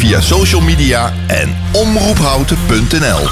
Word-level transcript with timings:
via 0.00 0.20
social 0.20 0.60
media 0.60 1.12
en 1.26 1.56
omroephouten.nl. 1.72 3.28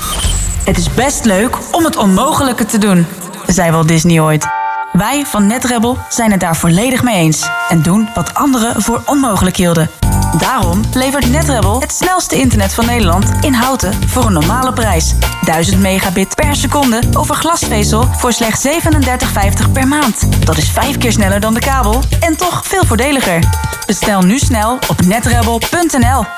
Het 0.64 0.78
is 0.78 0.94
best 0.94 1.24
leuk 1.24 1.58
om 1.72 1.84
het 1.84 1.96
onmogelijke 1.96 2.64
te 2.64 2.78
doen, 2.78 3.06
zei 3.46 3.70
Walt 3.70 3.88
Disney 3.88 4.20
ooit. 4.20 4.46
Wij 4.92 5.24
van 5.26 5.46
NetRebel 5.46 5.98
zijn 6.08 6.30
het 6.30 6.40
daar 6.40 6.56
volledig 6.56 7.02
mee 7.02 7.14
eens 7.14 7.48
en 7.68 7.82
doen 7.82 8.08
wat 8.14 8.34
anderen 8.34 8.82
voor 8.82 9.02
onmogelijk 9.06 9.56
hielden. 9.56 9.90
Daarom 10.38 10.80
levert 10.94 11.30
NetRebel 11.30 11.80
het 11.80 11.92
snelste 11.92 12.36
internet 12.36 12.74
van 12.74 12.86
Nederland 12.86 13.32
in 13.40 13.52
houten 13.52 14.08
voor 14.08 14.26
een 14.26 14.32
normale 14.32 14.72
prijs. 14.72 15.14
1000 15.44 15.80
megabit 15.80 16.34
per 16.34 16.56
seconde 16.56 17.00
over 17.12 17.34
glasvezel 17.34 18.08
voor 18.16 18.32
slechts 18.32 18.66
37,50 18.66 19.72
per 19.72 19.88
maand. 19.88 20.46
Dat 20.46 20.56
is 20.56 20.70
vijf 20.70 20.98
keer 20.98 21.12
sneller 21.12 21.40
dan 21.40 21.54
de 21.54 21.60
kabel 21.60 22.02
en 22.20 22.36
toch 22.36 22.66
veel 22.66 22.84
voordeliger. 22.84 23.42
Bestel 23.86 24.22
nu 24.22 24.38
snel 24.38 24.78
op 24.88 25.00
netrebel.nl 25.00 26.37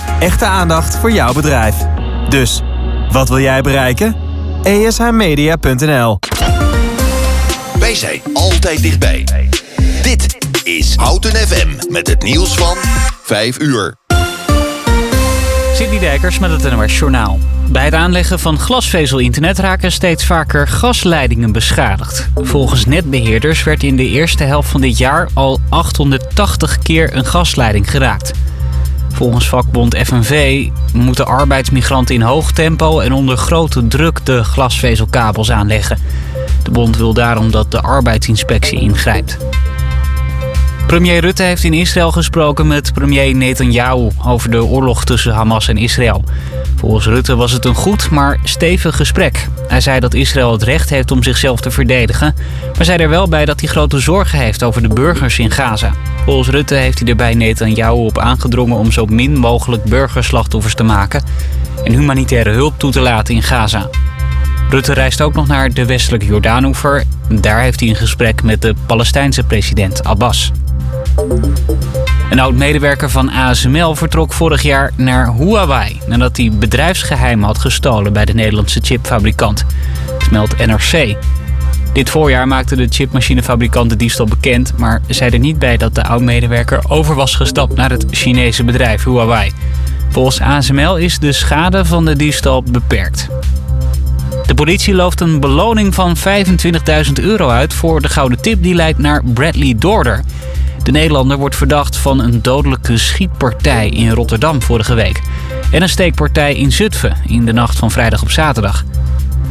Echte 0.21 0.45
aandacht 0.45 0.95
voor 0.95 1.11
jouw 1.11 1.33
bedrijf. 1.33 1.75
Dus, 2.29 2.61
wat 3.11 3.29
wil 3.29 3.39
jij 3.39 3.61
bereiken? 3.61 4.15
ESHmedia.nl 4.63 6.19
Wij 7.79 7.95
zijn 7.95 8.21
altijd 8.33 8.81
dichtbij. 8.81 9.25
Dit 10.01 10.37
is 10.63 10.95
Houten 10.95 11.31
FM 11.31 11.67
met 11.89 12.07
het 12.07 12.23
nieuws 12.23 12.53
van 12.53 12.77
5 13.23 13.59
uur. 13.59 13.95
Sidney 15.73 15.99
Dijkers 15.99 16.39
met 16.39 16.51
het 16.51 16.75
NOS 16.75 16.97
Journaal. 16.97 17.39
Bij 17.69 17.85
het 17.85 17.93
aanleggen 17.93 18.39
van 18.39 18.59
glasvezel-internet 18.59 19.59
raken 19.59 19.91
steeds 19.91 20.25
vaker 20.25 20.67
gasleidingen 20.67 21.51
beschadigd. 21.51 22.29
Volgens 22.35 22.85
netbeheerders 22.85 23.63
werd 23.63 23.83
in 23.83 23.95
de 23.95 24.07
eerste 24.07 24.43
helft 24.43 24.69
van 24.69 24.81
dit 24.81 24.97
jaar 24.97 25.29
al 25.33 25.59
880 25.69 26.77
keer 26.77 27.15
een 27.15 27.25
gasleiding 27.25 27.91
geraakt. 27.91 28.31
Volgens 29.21 29.49
vakbond 29.49 29.97
FNV 29.97 30.67
moeten 30.93 31.25
arbeidsmigranten 31.25 32.15
in 32.15 32.21
hoog 32.21 32.51
tempo 32.51 32.99
en 32.99 33.13
onder 33.13 33.37
grote 33.37 33.87
druk 33.87 34.25
de 34.25 34.43
glasvezelkabels 34.43 35.51
aanleggen. 35.51 35.97
De 36.63 36.71
bond 36.71 36.97
wil 36.97 37.13
daarom 37.13 37.51
dat 37.51 37.71
de 37.71 37.81
arbeidsinspectie 37.81 38.79
ingrijpt. 38.79 39.37
Premier 40.91 41.21
Rutte 41.21 41.43
heeft 41.43 41.63
in 41.63 41.73
Israël 41.73 42.11
gesproken 42.11 42.67
met 42.67 42.93
premier 42.93 43.35
Netanyahu 43.35 44.07
over 44.25 44.51
de 44.51 44.63
oorlog 44.63 45.03
tussen 45.03 45.33
Hamas 45.33 45.67
en 45.67 45.77
Israël. 45.77 46.23
Volgens 46.75 47.05
Rutte 47.05 47.35
was 47.35 47.51
het 47.51 47.65
een 47.65 47.75
goed, 47.75 48.09
maar 48.09 48.39
stevig 48.43 48.95
gesprek. 48.95 49.47
Hij 49.67 49.81
zei 49.81 49.99
dat 49.99 50.13
Israël 50.13 50.51
het 50.51 50.63
recht 50.63 50.89
heeft 50.89 51.11
om 51.11 51.23
zichzelf 51.23 51.59
te 51.59 51.71
verdedigen, 51.71 52.35
maar 52.75 52.85
zei 52.85 53.01
er 53.03 53.09
wel 53.09 53.27
bij 53.27 53.45
dat 53.45 53.59
hij 53.59 53.69
grote 53.69 53.99
zorgen 53.99 54.39
heeft 54.39 54.63
over 54.63 54.81
de 54.81 54.87
burgers 54.87 55.39
in 55.39 55.51
Gaza. 55.51 55.93
Volgens 56.25 56.49
Rutte 56.49 56.75
heeft 56.75 56.99
hij 56.99 57.07
er 57.07 57.15
bij 57.15 57.33
Netanyahu 57.33 57.95
op 57.95 58.17
aangedrongen 58.17 58.77
om 58.77 58.91
zo 58.91 59.05
min 59.05 59.37
mogelijk 59.37 59.83
burgerslachtoffers 59.83 60.75
te 60.75 60.83
maken 60.83 61.23
en 61.83 61.91
humanitaire 61.91 62.51
hulp 62.51 62.79
toe 62.79 62.91
te 62.91 63.01
laten 63.01 63.35
in 63.35 63.43
Gaza. 63.43 63.89
Rutte 64.69 64.93
reist 64.93 65.21
ook 65.21 65.33
nog 65.33 65.47
naar 65.47 65.73
de 65.73 65.85
westelijke 65.85 66.25
Jordaanoever. 66.25 67.03
Daar 67.29 67.61
heeft 67.61 67.79
hij 67.79 67.89
een 67.89 67.95
gesprek 67.95 68.43
met 68.43 68.61
de 68.61 68.75
Palestijnse 68.85 69.43
president 69.43 70.03
Abbas. 70.03 70.51
Een 72.29 72.39
oud-medewerker 72.39 73.09
van 73.09 73.31
ASML 73.31 73.95
vertrok 73.95 74.33
vorig 74.33 74.61
jaar 74.61 74.91
naar 74.95 75.33
Huawei... 75.33 76.01
nadat 76.07 76.37
hij 76.37 76.51
bedrijfsgeheim 76.51 77.43
had 77.43 77.57
gestolen 77.57 78.13
bij 78.13 78.25
de 78.25 78.33
Nederlandse 78.33 78.79
chipfabrikant. 78.83 79.65
Het 80.19 80.31
meldt 80.31 80.65
NRC. 80.65 81.15
Dit 81.93 82.09
voorjaar 82.09 82.47
maakte 82.47 82.75
de 82.75 82.87
chipmachinefabrikant 82.89 83.89
de 83.89 83.95
diefstal 83.95 84.25
bekend... 84.25 84.77
maar 84.77 85.01
zei 85.07 85.31
er 85.31 85.39
niet 85.39 85.59
bij 85.59 85.77
dat 85.77 85.95
de 85.95 86.03
oud-medewerker 86.03 86.79
over 86.87 87.15
was 87.15 87.35
gestapt 87.35 87.75
naar 87.75 87.89
het 87.89 88.05
Chinese 88.09 88.63
bedrijf 88.63 89.03
Huawei. 89.03 89.51
Volgens 90.09 90.41
ASML 90.41 90.97
is 90.97 91.19
de 91.19 91.31
schade 91.31 91.85
van 91.85 92.05
de 92.05 92.15
diefstal 92.15 92.63
beperkt. 92.63 93.27
De 94.45 94.53
politie 94.53 94.93
looft 94.93 95.21
een 95.21 95.39
beloning 95.39 95.95
van 95.95 96.15
25.000 96.17 96.23
euro 97.21 97.49
uit 97.49 97.73
voor 97.73 98.01
de 98.01 98.09
gouden 98.09 98.41
tip 98.41 98.63
die 98.63 98.75
leidt 98.75 98.99
naar 98.99 99.23
Bradley 99.23 99.75
Dorder. 99.77 100.21
De 100.83 100.91
Nederlander 100.91 101.37
wordt 101.37 101.55
verdacht 101.55 101.97
van 101.97 102.19
een 102.19 102.41
dodelijke 102.41 102.97
schietpartij 102.97 103.89
in 103.89 104.09
Rotterdam 104.09 104.61
vorige 104.61 104.93
week. 104.93 105.21
En 105.71 105.81
een 105.81 105.89
steekpartij 105.89 106.55
in 106.55 106.71
Zutphen 106.71 107.17
in 107.25 107.45
de 107.45 107.53
nacht 107.53 107.77
van 107.77 107.91
vrijdag 107.91 108.21
op 108.21 108.31
zaterdag. 108.31 108.83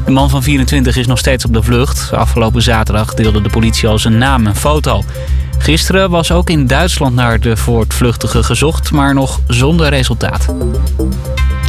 De 0.04 0.10
man 0.10 0.30
van 0.30 0.42
24 0.42 0.96
is 0.96 1.06
nog 1.06 1.18
steeds 1.18 1.44
op 1.44 1.52
de 1.52 1.62
vlucht. 1.62 2.12
Afgelopen 2.12 2.62
zaterdag 2.62 3.14
deelde 3.14 3.42
de 3.42 3.48
politie 3.48 3.88
al 3.88 3.98
zijn 3.98 4.18
naam 4.18 4.46
en 4.46 4.56
foto. 4.56 5.02
Gisteren 5.58 6.10
was 6.10 6.32
ook 6.32 6.50
in 6.50 6.66
Duitsland 6.66 7.14
naar 7.14 7.40
de 7.40 7.56
voortvluchtige 7.56 8.42
gezocht, 8.42 8.90
maar 8.90 9.14
nog 9.14 9.40
zonder 9.46 9.88
resultaat. 9.88 10.54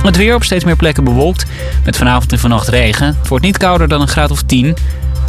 Het 0.03 0.17
weer 0.17 0.35
op 0.35 0.43
steeds 0.43 0.63
meer 0.63 0.75
plekken 0.75 1.03
bewolkt, 1.03 1.45
met 1.85 1.97
vanavond 1.97 2.31
en 2.31 2.39
vannacht 2.39 2.67
regen. 2.67 3.07
Het 3.07 3.27
wordt 3.27 3.45
niet 3.45 3.57
kouder 3.57 3.87
dan 3.87 4.01
een 4.01 4.07
graad 4.07 4.31
of 4.31 4.41
10. 4.41 4.75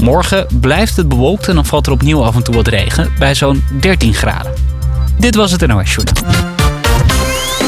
Morgen 0.03 0.47
blijft 0.61 0.97
het 0.97 1.09
bewolkt 1.09 1.49
en 1.49 1.55
dan 1.55 1.67
valt 1.67 1.87
er 1.87 1.93
opnieuw 1.93 2.23
af 2.23 2.35
en 2.35 2.43
toe 2.43 2.55
wat 2.55 2.69
regen, 2.69 3.13
bij 3.19 3.35
zo'n 3.35 3.65
13 3.81 4.15
graden. 4.15 4.53
Dit 5.19 5.35
was 5.35 5.51
het 5.51 5.67
NOS 5.67 5.95
Journal. 5.95 6.35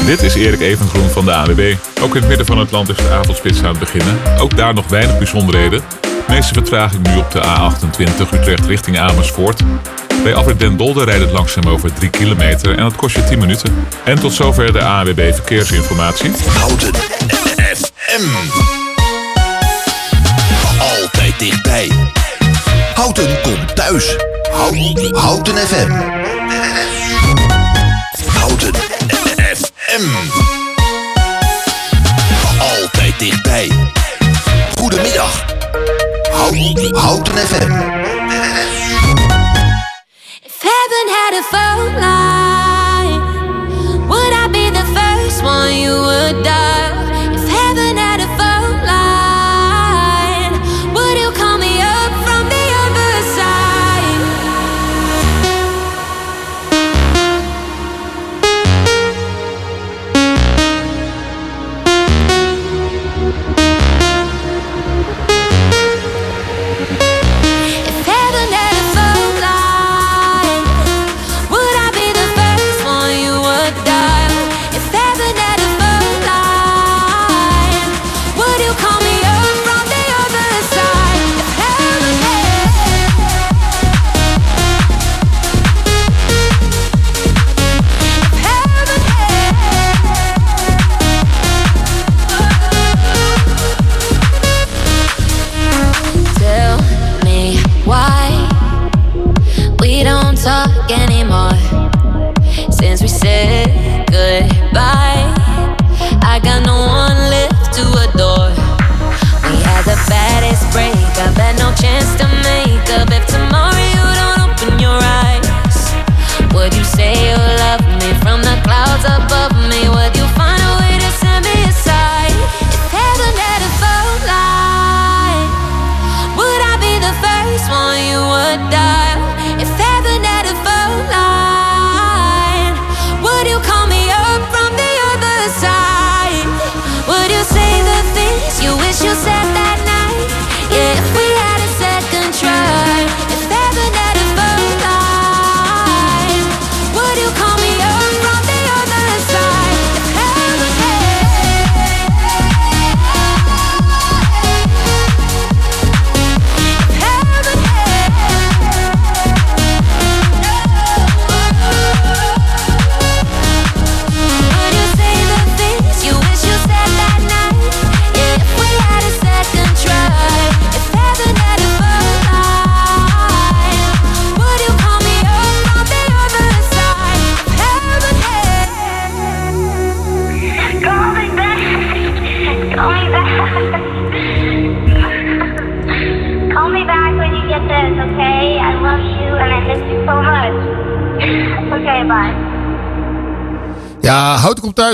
Dit 0.05 0.21
is 0.21 0.33
Erik 0.35 0.59
Evengroen 0.59 1.09
van 1.09 1.25
de 1.25 1.33
AWB. 1.33 1.75
Ook 2.01 2.15
in 2.15 2.19
het 2.19 2.27
midden 2.27 2.45
van 2.45 2.57
het 2.57 2.71
land 2.71 2.89
is 2.89 2.95
de 2.95 3.09
avondspits 3.09 3.63
aan 3.63 3.69
het 3.69 3.79
beginnen. 3.79 4.17
Ook 4.39 4.57
daar 4.57 4.73
nog 4.73 4.87
weinig 4.87 5.17
bijzonderheden. 5.17 5.81
De 6.01 6.23
meeste 6.27 6.53
vertraging 6.53 7.07
nu 7.07 7.17
op 7.17 7.31
de 7.31 7.41
A28 7.41 8.33
Utrecht 8.33 8.65
richting 8.65 8.99
Amersfoort. 8.99 9.61
Bij 10.23 10.35
afrit 10.35 10.59
Den 10.59 10.77
Dolder 10.77 11.05
rijdt 11.05 11.21
het 11.21 11.31
langzaam 11.31 11.67
over 11.67 11.93
3 11.93 12.09
kilometer 12.09 12.77
en 12.77 12.83
dat 12.83 12.95
kost 12.95 13.15
je 13.15 13.23
10 13.23 13.39
minuten. 13.39 13.73
En 14.05 14.19
tot 14.19 14.33
zover 14.33 14.73
de 14.73 14.83
ANWB 14.83 15.33
Verkeersinformatie. 15.33 16.31
Houten 16.47 16.93
FM. 17.75 18.27
Altijd 20.79 21.39
dichtbij. 21.39 22.14
Houten 22.95 23.41
komt 23.41 23.75
thuis. 23.75 24.15
Houten, 24.51 25.15
Houten 25.15 25.57
FM. 25.57 25.91
Houten 28.39 28.75
FM. 29.55 30.03
Altijd 32.59 33.19
dichtbij. 33.19 33.71
Goedemiddag. 34.79 35.45
Houten, 36.31 36.95
Houten 36.95 37.37
FM. 37.37 37.95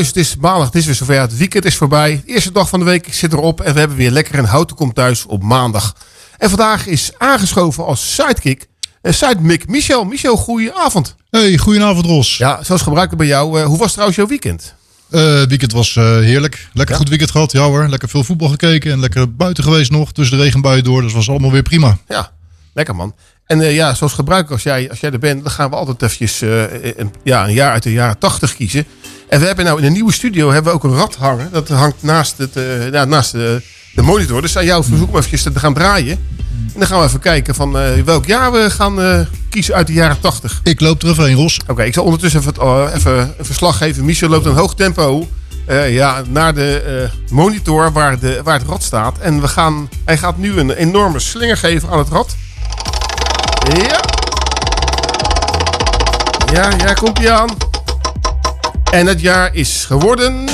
Thuis. 0.01 0.07
Het 0.07 0.17
is 0.17 0.35
maandag, 0.41 0.65
het 0.65 0.75
is 0.75 0.85
weer 0.85 0.95
zover. 0.95 1.19
Het 1.19 1.37
weekend 1.37 1.65
is 1.65 1.75
voorbij. 1.75 2.21
De 2.25 2.33
eerste 2.33 2.51
dag 2.51 2.69
van 2.69 2.79
de 2.79 2.85
week 2.85 3.07
zit 3.13 3.33
erop. 3.33 3.61
En 3.61 3.73
we 3.73 3.79
hebben 3.79 3.97
weer 3.97 4.11
lekker 4.11 4.39
een 4.39 4.45
Houten 4.45 4.75
komt 4.75 4.95
thuis 4.95 5.25
op 5.25 5.43
maandag. 5.43 5.95
En 6.37 6.49
vandaag 6.49 6.87
is 6.87 7.11
aangeschoven 7.17 7.85
als 7.85 8.13
sidekick. 8.13 8.67
Uh, 9.01 9.13
sidekick 9.13 9.67
Michel. 9.67 10.03
Michel, 10.03 10.37
goedenavond. 10.37 11.15
Hey, 11.29 11.57
goedenavond 11.57 12.05
Ros. 12.05 12.37
Ja, 12.37 12.63
zoals 12.63 12.81
gebruikelijk 12.81 13.21
bij 13.21 13.31
jou. 13.31 13.59
Uh, 13.59 13.65
hoe 13.65 13.77
was 13.77 13.91
trouwens 13.91 14.17
jouw 14.17 14.27
weekend? 14.27 14.75
Uh, 15.09 15.43
weekend 15.43 15.71
was 15.71 15.95
uh, 15.95 16.03
heerlijk. 16.03 16.67
Lekker 16.73 16.95
ja? 16.95 17.01
goed 17.01 17.09
weekend 17.09 17.31
gehad. 17.31 17.51
Ja 17.51 17.63
hoor. 17.63 17.87
Lekker 17.87 18.09
veel 18.09 18.23
voetbal 18.23 18.49
gekeken. 18.49 18.91
En 18.91 18.99
lekker 18.99 19.35
buiten 19.35 19.63
geweest 19.63 19.91
nog. 19.91 20.11
Tussen 20.11 20.37
de 20.37 20.43
regenbuien 20.43 20.83
door. 20.83 21.01
Dus 21.01 21.13
was 21.13 21.29
allemaal 21.29 21.51
weer 21.51 21.61
prima. 21.61 21.97
Ja, 22.07 22.31
lekker 22.73 22.95
man. 22.95 23.15
En 23.45 23.59
uh, 23.59 23.75
ja, 23.75 23.93
zoals 23.93 24.13
gebruikelijk 24.13 24.63
als 24.63 24.73
jij, 24.73 24.89
als 24.89 24.99
jij 24.99 25.11
er 25.11 25.19
bent, 25.19 25.43
dan 25.43 25.51
gaan 25.51 25.69
we 25.69 25.75
altijd 25.75 26.01
eventjes 26.01 26.41
een, 26.41 27.13
ja, 27.23 27.47
een 27.47 27.53
jaar 27.53 27.71
uit 27.71 27.83
de 27.83 27.91
jaren 27.91 28.17
80 28.17 28.55
kiezen. 28.55 28.85
En 29.31 29.39
we 29.39 29.45
hebben 29.45 29.65
nou 29.65 29.79
in 29.79 29.85
een 29.85 29.93
nieuwe 29.93 30.13
studio 30.13 30.51
hebben 30.51 30.71
we 30.71 30.77
ook 30.77 30.83
een 30.83 30.97
rad 30.97 31.15
hangen. 31.15 31.49
Dat 31.51 31.69
hangt 31.69 32.03
naast, 32.03 32.37
het, 32.37 32.53
ja, 32.91 33.05
naast 33.05 33.31
de, 33.31 33.61
de 33.95 34.01
monitor. 34.01 34.41
Dus 34.41 34.57
aan 34.57 34.65
jou 34.65 34.83
verzoek 34.83 35.09
om 35.09 35.15
eventjes 35.15 35.43
te 35.43 35.59
gaan 35.59 35.73
draaien. 35.73 36.19
En 36.73 36.79
dan 36.79 36.87
gaan 36.87 36.99
we 36.99 37.05
even 37.05 37.19
kijken 37.19 37.55
van 37.55 37.71
welk 38.05 38.25
jaar 38.25 38.51
we 38.51 38.69
gaan 38.69 39.27
kiezen 39.49 39.75
uit 39.75 39.87
de 39.87 39.93
jaren 39.93 40.19
80. 40.19 40.59
Ik 40.63 40.79
loop 40.79 41.01
er 41.01 41.09
even 41.09 41.25
heen, 41.25 41.35
Ros. 41.35 41.59
Oké, 41.59 41.71
okay, 41.71 41.87
ik 41.87 41.93
zal 41.93 42.03
ondertussen 42.03 42.39
even, 42.39 42.93
even 42.95 43.33
een 43.37 43.45
verslag 43.45 43.77
geven. 43.77 44.05
Michel 44.05 44.29
loopt 44.29 44.45
een 44.45 44.55
hoog 44.55 44.75
tempo 44.75 45.27
ja, 45.87 46.23
naar 46.27 46.53
de 46.53 47.09
monitor 47.29 47.91
waar, 47.91 48.19
de, 48.19 48.41
waar 48.43 48.59
het 48.59 48.67
rad 48.67 48.83
staat. 48.83 49.17
En 49.17 49.41
we 49.41 49.47
gaan, 49.47 49.89
hij 50.05 50.17
gaat 50.17 50.37
nu 50.37 50.57
een 50.57 50.71
enorme 50.71 51.19
slinger 51.19 51.57
geven 51.57 51.89
aan 51.89 51.99
het 51.99 52.09
rad. 52.09 52.35
Ja. 53.75 53.99
Ja, 56.53 56.69
ja, 56.77 56.93
komt 56.93 57.17
hij 57.17 57.31
aan. 57.31 57.70
En 58.91 59.07
het 59.07 59.21
jaar 59.21 59.49
is 59.53 59.85
geworden... 59.85 60.45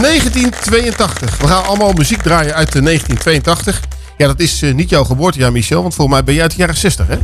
1982. 0.00 1.38
We 1.38 1.46
gaan 1.46 1.64
allemaal 1.64 1.92
muziek 1.92 2.22
draaien 2.22 2.54
uit 2.54 2.72
1982. 2.72 3.80
Ja, 4.16 4.26
dat 4.26 4.40
is 4.40 4.62
uh, 4.62 4.74
niet 4.74 4.90
jouw 4.90 5.04
geboortejaar, 5.04 5.52
Michel. 5.52 5.82
Want 5.82 5.94
volgens 5.94 6.16
mij 6.16 6.26
ben 6.26 6.34
jij 6.34 6.42
uit 6.42 6.52
de 6.52 6.58
jaren 6.58 6.76
60, 6.76 7.06
hè? 7.06 7.16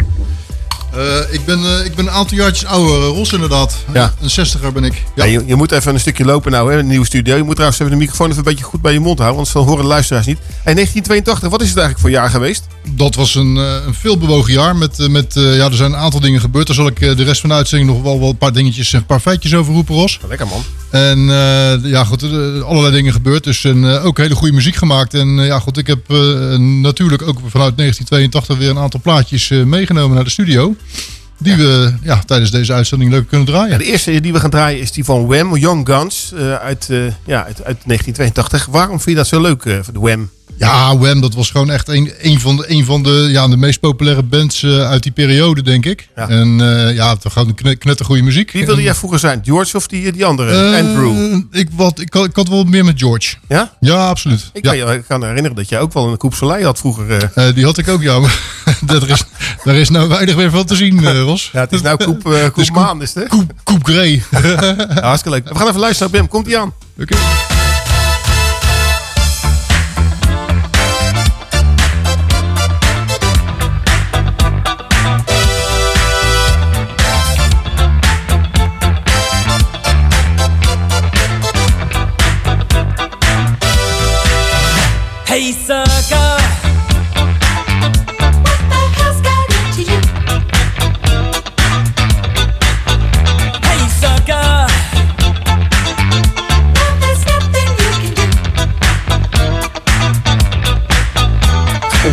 Uh, 0.96 1.34
ik, 1.34 1.44
ben, 1.44 1.58
uh, 1.60 1.84
ik 1.84 1.94
ben 1.94 2.06
een 2.06 2.12
aantal 2.12 2.36
jaartjes 2.36 2.68
ouder, 2.68 3.08
Ros 3.08 3.32
inderdaad. 3.32 3.76
Ja. 3.92 4.14
Een 4.20 4.30
zestiger 4.30 4.72
ben 4.72 4.84
ik. 4.84 5.02
Ja. 5.14 5.24
ja 5.24 5.32
je, 5.32 5.42
je, 5.46 5.54
moet 5.54 5.72
even 5.72 5.94
een 5.94 6.00
stukje 6.00 6.24
lopen 6.24 6.52
nou, 6.52 6.72
hè, 6.72 6.78
een 6.78 6.86
nieuwe 6.86 7.06
studio. 7.06 7.36
Je 7.36 7.42
moet 7.42 7.54
trouwens 7.54 7.80
even 7.80 7.92
de 7.92 7.98
microfoon 7.98 8.26
even 8.26 8.38
een 8.38 8.44
beetje 8.44 8.64
goed 8.64 8.80
bij 8.82 8.92
je 8.92 9.00
mond 9.00 9.18
houden, 9.18 9.40
want 9.40 9.52
dan 9.52 9.64
horen 9.64 9.82
de 9.82 9.88
luisteraars 9.88 10.26
niet. 10.26 10.38
En 10.38 10.74
1982, 10.74 11.48
wat 11.48 11.62
is 11.62 11.68
het 11.68 11.78
eigenlijk 11.78 12.06
voor 12.06 12.20
jaar 12.20 12.30
geweest? 12.30 12.66
Dat 12.90 13.14
was 13.14 13.34
een, 13.34 13.56
een 13.56 13.94
veelbewogen 13.94 14.52
jaar. 14.52 14.76
Met, 14.76 15.08
met, 15.08 15.32
ja, 15.34 15.64
er 15.66 15.74
zijn 15.74 15.92
een 15.92 15.98
aantal 15.98 16.20
dingen 16.20 16.40
gebeurd. 16.40 16.66
Daar 16.66 16.76
zal 16.76 16.86
ik 16.86 16.98
de 16.98 17.24
rest 17.24 17.40
van 17.40 17.48
de 17.48 17.54
uitzending 17.54 17.90
nog 17.90 18.02
wel, 18.02 18.20
wel 18.20 18.28
een 18.28 18.36
paar 18.36 18.52
dingetjes, 18.52 18.92
een 18.92 19.06
paar 19.06 19.20
feitjes 19.20 19.54
over 19.54 19.72
roepen, 19.72 19.94
Ros. 19.94 20.18
Lekker 20.28 20.46
man. 20.46 20.62
En 20.90 21.18
ja, 21.88 22.04
goed, 22.04 22.22
allerlei 22.64 22.92
dingen 22.92 23.12
gebeurd. 23.12 23.44
Dus 23.44 23.64
en, 23.64 23.84
ook 23.84 24.18
hele 24.18 24.34
goede 24.34 24.54
muziek 24.54 24.74
gemaakt. 24.74 25.14
En 25.14 25.28
ja, 25.28 25.58
goed, 25.58 25.78
ik 25.78 25.86
heb 25.86 26.08
natuurlijk 26.58 27.22
ook 27.22 27.38
vanuit 27.46 27.76
1982 27.76 28.58
weer 28.58 28.70
een 28.70 28.78
aantal 28.78 29.00
plaatjes 29.00 29.48
meegenomen 29.48 30.14
naar 30.14 30.24
de 30.24 30.30
studio. 30.30 30.74
Die 31.38 31.56
we 31.56 31.94
ja, 32.02 32.22
tijdens 32.26 32.50
deze 32.50 32.72
uitzending 32.72 33.10
leuk 33.10 33.28
kunnen 33.28 33.46
draaien. 33.46 33.78
De 33.78 33.84
eerste 33.84 34.20
die 34.20 34.32
we 34.32 34.40
gaan 34.40 34.50
draaien 34.50 34.80
is 34.80 34.92
die 34.92 35.04
van 35.04 35.26
Wham, 35.26 35.56
Young 35.56 35.86
Guns, 35.86 36.34
uit, 36.60 36.88
ja, 37.26 37.44
uit, 37.44 37.64
uit 37.64 37.78
1982. 37.86 38.66
Waarom 38.66 39.00
vind 39.00 39.10
je 39.10 39.14
dat 39.14 39.26
zo 39.26 39.40
leuk, 39.40 39.62
de 39.62 39.82
Wham? 39.92 40.30
Ja, 40.56 40.98
Wham, 40.98 41.20
dat 41.20 41.34
was 41.34 41.50
gewoon 41.50 41.70
echt 41.70 41.88
een, 41.88 42.12
een 42.20 42.40
van 42.40 42.56
de, 42.56 42.70
een 42.70 42.84
van 42.84 43.02
de, 43.02 43.28
ja, 43.30 43.48
de 43.48 43.56
meest 43.56 43.80
populaire 43.80 44.22
bands 44.22 44.62
uh, 44.62 44.88
uit 44.88 45.02
die 45.02 45.12
periode, 45.12 45.62
denk 45.62 45.86
ik. 45.86 46.08
Ja. 46.16 46.28
En 46.28 46.58
uh, 46.58 46.94
ja, 46.94 47.16
toch 47.16 47.32
gewoon 47.32 47.54
knet, 47.54 47.78
knettergoeie 47.78 48.22
muziek. 48.22 48.50
Wie 48.52 48.66
wilde 48.66 48.82
jij 48.82 48.94
vroeger 48.94 49.18
zijn? 49.18 49.40
George 49.44 49.76
of 49.76 49.86
die, 49.86 50.12
die 50.12 50.24
andere? 50.24 50.70
uh, 50.70 50.78
Andrew? 50.78 51.40
Ik, 51.50 51.68
wat, 51.72 52.00
ik, 52.00 52.12
had, 52.12 52.24
ik 52.24 52.36
had 52.36 52.48
wel 52.48 52.64
meer 52.64 52.84
met 52.84 52.98
George. 52.98 53.36
Ja? 53.48 53.72
Ja, 53.80 54.08
absoluut. 54.08 54.50
Ik 54.52 54.64
ja. 54.64 54.84
kan, 54.84 54.92
ik 54.92 55.04
kan 55.08 55.20
me 55.20 55.26
herinneren 55.26 55.56
dat 55.56 55.68
jij 55.68 55.80
ook 55.80 55.92
wel 55.92 56.08
een 56.08 56.16
Coupe 56.16 56.36
Soleil 56.36 56.64
had 56.64 56.78
vroeger. 56.78 57.30
die 57.54 57.64
had 57.64 57.78
ik 57.78 57.88
ook, 57.88 58.02
ja. 58.02 58.20
Daar, 58.80 59.08
is, 59.10 59.24
daar 59.64 59.74
is 59.74 59.90
nou 59.90 60.08
weinig 60.08 60.36
meer 60.36 60.50
van 60.50 60.64
te 60.64 60.76
zien, 60.76 61.20
Ros. 61.20 61.50
Ja, 61.52 61.60
het 61.60 61.72
is 61.72 61.82
nou 61.82 61.96
Coupe, 61.96 62.30
coupe 62.40 62.60
is 62.60 62.70
Maan, 62.70 63.02
is 63.02 63.14
het? 63.14 63.28
Coupe, 63.28 63.54
coupe 63.64 63.92
Grey. 63.92 64.22
ja, 64.30 65.00
hartstikke 65.00 65.38
leuk. 65.38 65.48
We 65.48 65.58
gaan 65.58 65.68
even 65.68 65.80
luisteren 65.80 66.12
Bim. 66.12 66.28
Komt-ie 66.28 66.58
aan? 66.58 66.72
Oké. 66.98 67.14
Okay. 67.14 67.61
Hey, 85.42 85.50
sucker. 85.50 86.38
What 88.46 88.60
the 88.70 88.82
you? 89.76 89.98
Hey, 93.66 93.82
sucker. 93.90 94.46
Now 96.78 96.90
there's 97.02 97.22
nothing 97.26 97.68
you 97.80 97.90
can 97.98 98.12
do. 98.14 98.26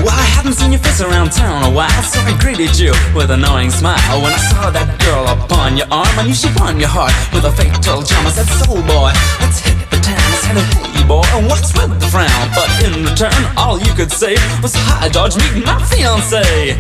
Well, 0.04 0.10
I 0.10 0.26
haven't 0.34 0.54
seen 0.54 0.72
your 0.72 0.82
face 0.82 1.00
around 1.00 1.32
town 1.32 1.62
a 1.62 1.70
while, 1.70 2.02
so 2.02 2.20
I 2.22 2.36
greeted 2.42 2.80
you 2.80 2.94
with 3.14 3.30
an 3.30 3.42
knowing 3.42 3.70
smile. 3.70 4.24
When 4.24 4.34
I 4.34 4.38
saw 4.38 4.72
that 4.72 5.00
girl 5.06 5.28
upon 5.28 5.78
your 5.78 5.86
arm, 5.92 6.18
I 6.18 6.26
knew 6.26 6.34
she 6.34 6.50
won 6.56 6.80
your 6.80 6.90
heart 6.90 7.14
with 7.32 7.46
a 7.46 7.52
fatal 7.52 8.02
charm. 8.02 8.26
I 8.26 8.32
said, 8.32 8.48
Soul 8.66 8.82
boy, 8.82 9.14
let's 9.40 9.60
hit 9.60 9.79
the 9.92 10.00
town. 10.00 10.18
I 10.18 10.38
said, 10.42 10.58
Hey 10.96 11.06
boy, 11.08 11.24
what's 11.50 11.74
with 11.74 12.00
the 12.00 12.08
frown? 12.08 12.30
But 12.56 12.70
in 12.84 13.06
return, 13.06 13.34
all 13.58 13.80
you 13.80 13.94
could 13.94 14.12
say 14.12 14.34
was, 14.62 14.74
Hi, 14.76 15.10
George, 15.10 15.36
meet 15.38 15.66
my 15.66 15.78
fiance. 15.86 16.78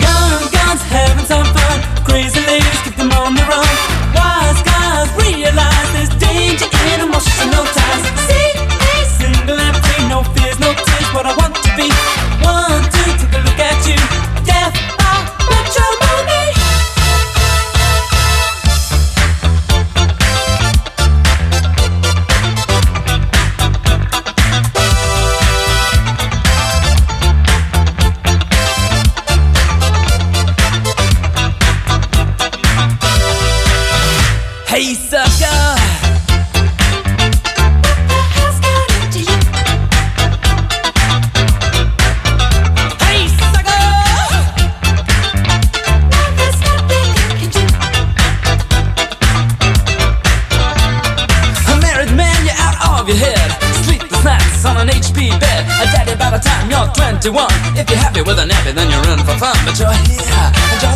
Gun, 0.00 0.32
guns, 0.52 0.82
having 0.88 1.26
some 1.26 1.46
fun. 1.52 1.78
Crazy 2.04 2.40
ladies, 2.46 2.80
keep 2.82 2.96
them 2.96 3.12
on 3.12 3.34
the 3.34 3.44
run. 3.44 3.68
Wise 4.14 4.60
guys 4.62 5.08
realize 5.20 5.88
there's 5.92 6.23
21. 57.24 57.48
If 57.80 57.88
you're 57.88 57.98
happy 57.98 58.20
with 58.20 58.38
a 58.38 58.44
nappy, 58.44 58.74
then 58.74 58.90
you're 58.90 59.08
in 59.08 59.18
for 59.24 59.32
fun. 59.40 59.56
But 59.64 59.78
you're 59.80 59.88
here 60.04 60.28
and 60.28 60.82
you're 60.82 60.93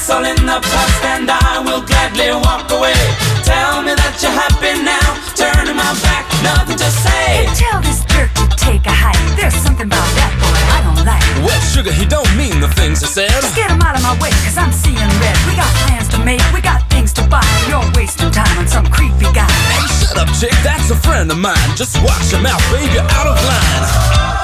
That's 0.00 0.16
all 0.16 0.24
in 0.24 0.48
the 0.48 0.56
past, 0.64 1.04
and 1.12 1.28
I 1.28 1.60
will 1.60 1.84
gladly 1.84 2.32
walk 2.32 2.72
away. 2.72 2.96
Tell 3.44 3.84
me 3.84 3.92
that 3.92 4.16
you're 4.24 4.32
happy 4.32 4.80
now. 4.80 4.96
Turning 5.36 5.76
my 5.76 5.92
back, 6.00 6.24
nothing 6.40 6.80
to 6.80 6.88
say. 6.88 7.44
Hey, 7.44 7.52
tell 7.52 7.84
this 7.84 8.00
jerk 8.08 8.32
to 8.40 8.48
take 8.56 8.80
a 8.88 8.96
hike. 8.96 9.20
There's 9.36 9.52
something 9.60 9.84
about 9.84 10.08
that 10.16 10.32
boy 10.40 10.56
I 10.72 10.80
don't 10.88 11.04
like. 11.04 11.20
Well, 11.44 11.60
sugar, 11.68 11.92
he 11.92 12.08
don't 12.08 12.32
mean 12.32 12.64
the 12.64 12.72
things 12.80 13.04
he 13.04 13.12
said. 13.12 13.28
Just 13.44 13.52
get 13.52 13.68
him 13.68 13.84
out 13.84 13.92
of 13.92 14.00
my 14.00 14.16
way, 14.24 14.32
cause 14.40 14.56
I'm 14.56 14.72
seeing 14.72 14.96
red. 15.20 15.36
We 15.44 15.52
got 15.52 15.68
plans 15.84 16.08
to 16.16 16.18
make, 16.24 16.40
we 16.56 16.64
got 16.64 16.80
things 16.88 17.12
to 17.20 17.22
buy. 17.28 17.44
You're 17.68 17.84
wasting 17.92 18.32
time 18.32 18.56
on 18.56 18.72
some 18.72 18.88
creepy 18.88 19.28
guy. 19.36 19.52
Hey, 19.52 19.84
shut 20.00 20.16
up, 20.16 20.32
chick, 20.32 20.56
that's 20.64 20.88
a 20.88 20.96
friend 20.96 21.28
of 21.28 21.36
mine. 21.36 21.76
Just 21.76 22.00
watch 22.00 22.32
your 22.32 22.40
mouth, 22.40 22.64
baby, 22.72 23.04
out 23.04 23.28
of 23.28 23.36
line. 23.36 24.39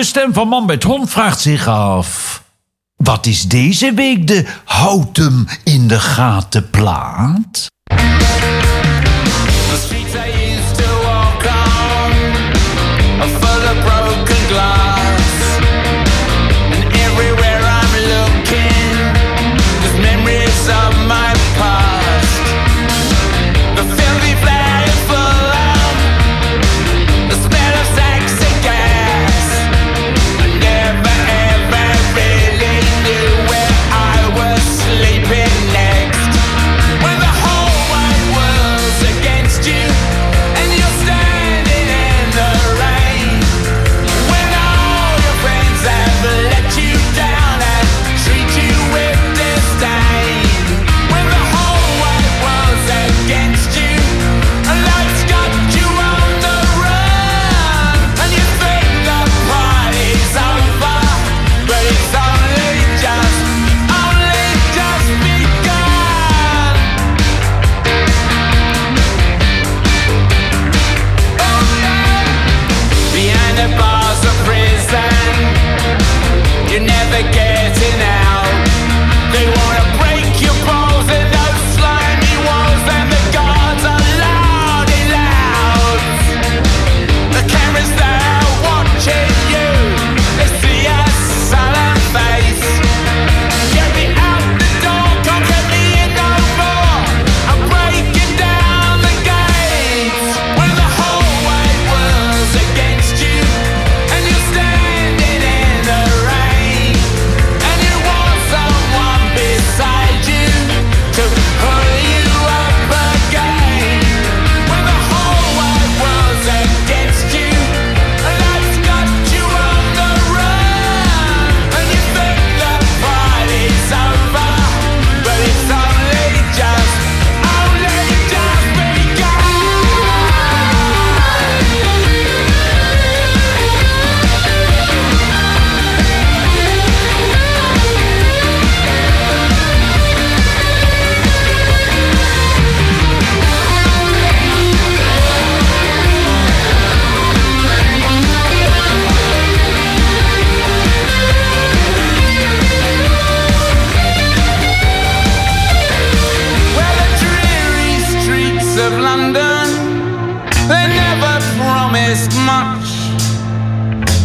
De 0.00 0.06
stem 0.06 0.32
van 0.32 0.48
man 0.48 0.66
met 0.66 0.82
hond 0.82 1.10
vraagt 1.10 1.40
zich 1.40 1.66
af. 1.66 2.42
Wat 2.96 3.26
is 3.26 3.42
deze 3.42 3.92
week 3.94 4.26
de 4.26 4.46
houten 4.64 5.46
in 5.64 5.88
de 5.88 6.00
gaten 6.00 6.70
plaat? 6.70 7.68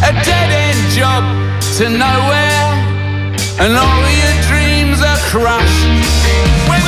a 0.02 0.12
dead 0.12 0.50
end 0.52 0.82
job 0.92 1.24
to 1.76 1.88
nowhere, 1.88 2.68
and 3.60 3.72
all 3.72 4.04
your 4.20 4.36
dreams 4.48 5.00
are 5.00 5.20
crushed. 5.32 5.88
When 6.68 6.85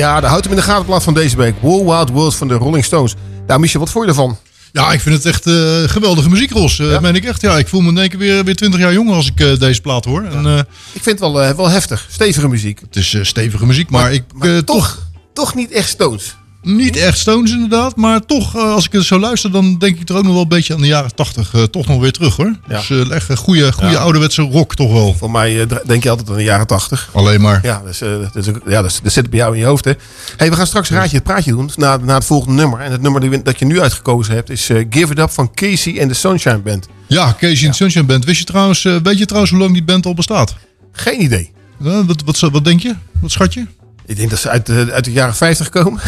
Ja, 0.00 0.20
de 0.20 0.26
houdt 0.26 0.44
hem 0.44 0.52
in 0.54 0.60
de 0.60 0.66
gaten 0.66 0.84
plaat 0.84 1.02
van 1.02 1.14
deze 1.14 1.36
week. 1.36 1.54
Wow 1.60 1.88
Wild 1.88 2.10
World 2.10 2.34
van 2.34 2.48
de 2.48 2.54
Rolling 2.54 2.84
Stones. 2.84 3.14
Nou, 3.46 3.60
Michel, 3.60 3.80
wat 3.80 3.90
vond 3.90 4.04
je 4.04 4.10
ervan? 4.10 4.38
Ja, 4.72 4.92
ik 4.92 5.00
vind 5.00 5.14
het 5.16 5.26
echt 5.26 5.46
eh, 5.46 5.54
geweldige 5.86 6.28
muziek, 6.28 6.50
Ros. 6.50 6.78
Eh, 6.78 6.90
Ja? 6.90 7.00
meen 7.00 7.14
ik 7.14 7.24
echt. 7.24 7.40
Ja, 7.40 7.58
ik 7.58 7.68
voel 7.68 7.80
me 7.80 7.88
in 7.88 7.98
één 7.98 8.08
keer 8.08 8.18
weer, 8.18 8.44
weer 8.44 8.56
20 8.56 8.80
jaar 8.80 8.92
jonger 8.92 9.14
als 9.14 9.26
ik 9.26 9.40
eh, 9.40 9.58
deze 9.58 9.80
plaat 9.80 10.04
hoor. 10.04 10.24
En, 10.24 10.58
Ik 10.92 11.02
vind 11.02 11.20
het 11.20 11.32
wel, 11.32 11.54
wel 11.56 11.68
heftig. 11.68 12.06
Stevige 12.10 12.48
muziek. 12.48 12.80
het 12.80 12.96
is 12.96 13.18
stevige 13.22 13.66
muziek, 13.66 13.90
maar, 13.90 14.12
ik 14.12 14.24
Maar 14.34 14.64
toch, 14.64 14.98
toch 15.32 15.54
niet 15.54 15.70
echt 15.70 15.88
Stones. 15.88 16.36
Niet 16.62 16.96
echt 16.96 17.18
Stones 17.18 17.50
inderdaad, 17.50 17.96
maar 17.96 18.24
toch, 18.26 18.56
eh, 18.56 18.62
als 18.72 18.86
ik 18.86 18.92
het 18.92 19.04
zo 19.04 19.18
luister, 19.18 19.50
dan 19.50 19.78
denk 19.78 20.00
ik 20.00 20.08
er 20.08 20.16
ook 20.16 20.22
nog 20.22 20.32
wel 20.32 20.42
een 20.42 20.48
beetje 20.48 20.74
aan 20.74 20.80
de 20.80 20.86
jaren 20.86 21.14
80 21.14 21.54
eh, 21.54 21.62
toch 21.62 21.86
nog 21.86 22.00
weer 22.00 22.12
terug 22.12 22.36
hoor. 22.36 22.54
Ja. 22.68 22.76
Dus 22.76 22.90
eh, 22.90 23.10
echt 23.10 23.28
een 23.28 23.36
goede, 23.36 23.72
goede 23.72 23.90
Ja. 23.90 23.98
ouderwetse 23.98 24.42
rock 24.42 24.74
toch 24.74 24.92
wel. 24.92 25.14
Voor 25.14 25.30
mij 25.30 25.66
denk 25.86 26.02
je 26.02 26.10
altijd 26.10 26.30
aan 26.30 26.36
de 26.36 26.42
jaren 26.42 26.66
80. 26.66 27.10
Alleen 27.12 27.40
maar. 27.40 27.60
Ja, 27.62 27.82
dus, 27.84 28.02
ook- 28.48 28.60
ja 28.66 28.82
dat, 28.82 29.00
dat 29.02 29.12
zit 29.12 29.30
bij 29.30 29.38
jou 29.38 29.52
in 29.54 29.60
je 29.60 29.66
hoofd. 29.66 29.84
Hè. 29.84 29.92
Hey, 30.36 30.50
we 30.50 30.56
gaan 30.56 30.66
straks 30.66 30.90
raadje 30.90 31.14
het 31.16 31.24
praatje 31.24 31.50
doen 31.50 31.70
na, 31.76 31.96
na 31.96 32.14
het 32.14 32.24
volgende 32.24 32.54
nummer. 32.56 32.80
En 32.80 32.92
het 32.92 33.00
nummer 33.02 33.20
die 33.20 33.42
dat 33.42 33.58
je 33.58 33.64
nu 33.64 33.80
uitgekozen 33.80 34.34
hebt 34.34 34.50
is 34.50 34.64
Give 34.90 35.12
It 35.12 35.18
Up 35.18 35.30
van 35.30 35.54
Casey 35.54 35.98
en 35.98 36.08
de 36.08 36.14
Sunshine 36.14 36.58
Band. 36.58 36.88
Ja, 37.06 37.34
Casey 37.38 37.68
en 37.68 37.74
Sunshine 37.74 38.04
Band. 38.04 38.24
Wist 38.24 38.38
je 38.38 38.44
trouwens, 38.44 38.82
weet 38.82 39.18
je 39.18 39.24
trouwens 39.24 39.52
hoe 39.52 39.60
lang 39.60 39.72
die 39.72 39.84
band 39.84 40.06
al 40.06 40.14
bestaat? 40.14 40.54
Geen 40.92 41.22
idee. 41.22 41.50
Eh, 41.84 42.00
wat, 42.06 42.22
wat, 42.24 42.38
wat 42.40 42.64
denk 42.64 42.80
je? 42.80 42.94
Wat 43.20 43.30
schat 43.30 43.54
je? 43.54 43.66
Ik 44.10 44.16
denk 44.16 44.30
dat 44.30 44.38
ze 44.38 44.48
uit 44.48 44.66
de, 44.66 44.88
uit 44.92 45.04
de 45.04 45.12
jaren 45.12 45.34
50 45.34 45.68
komen. 45.68 46.00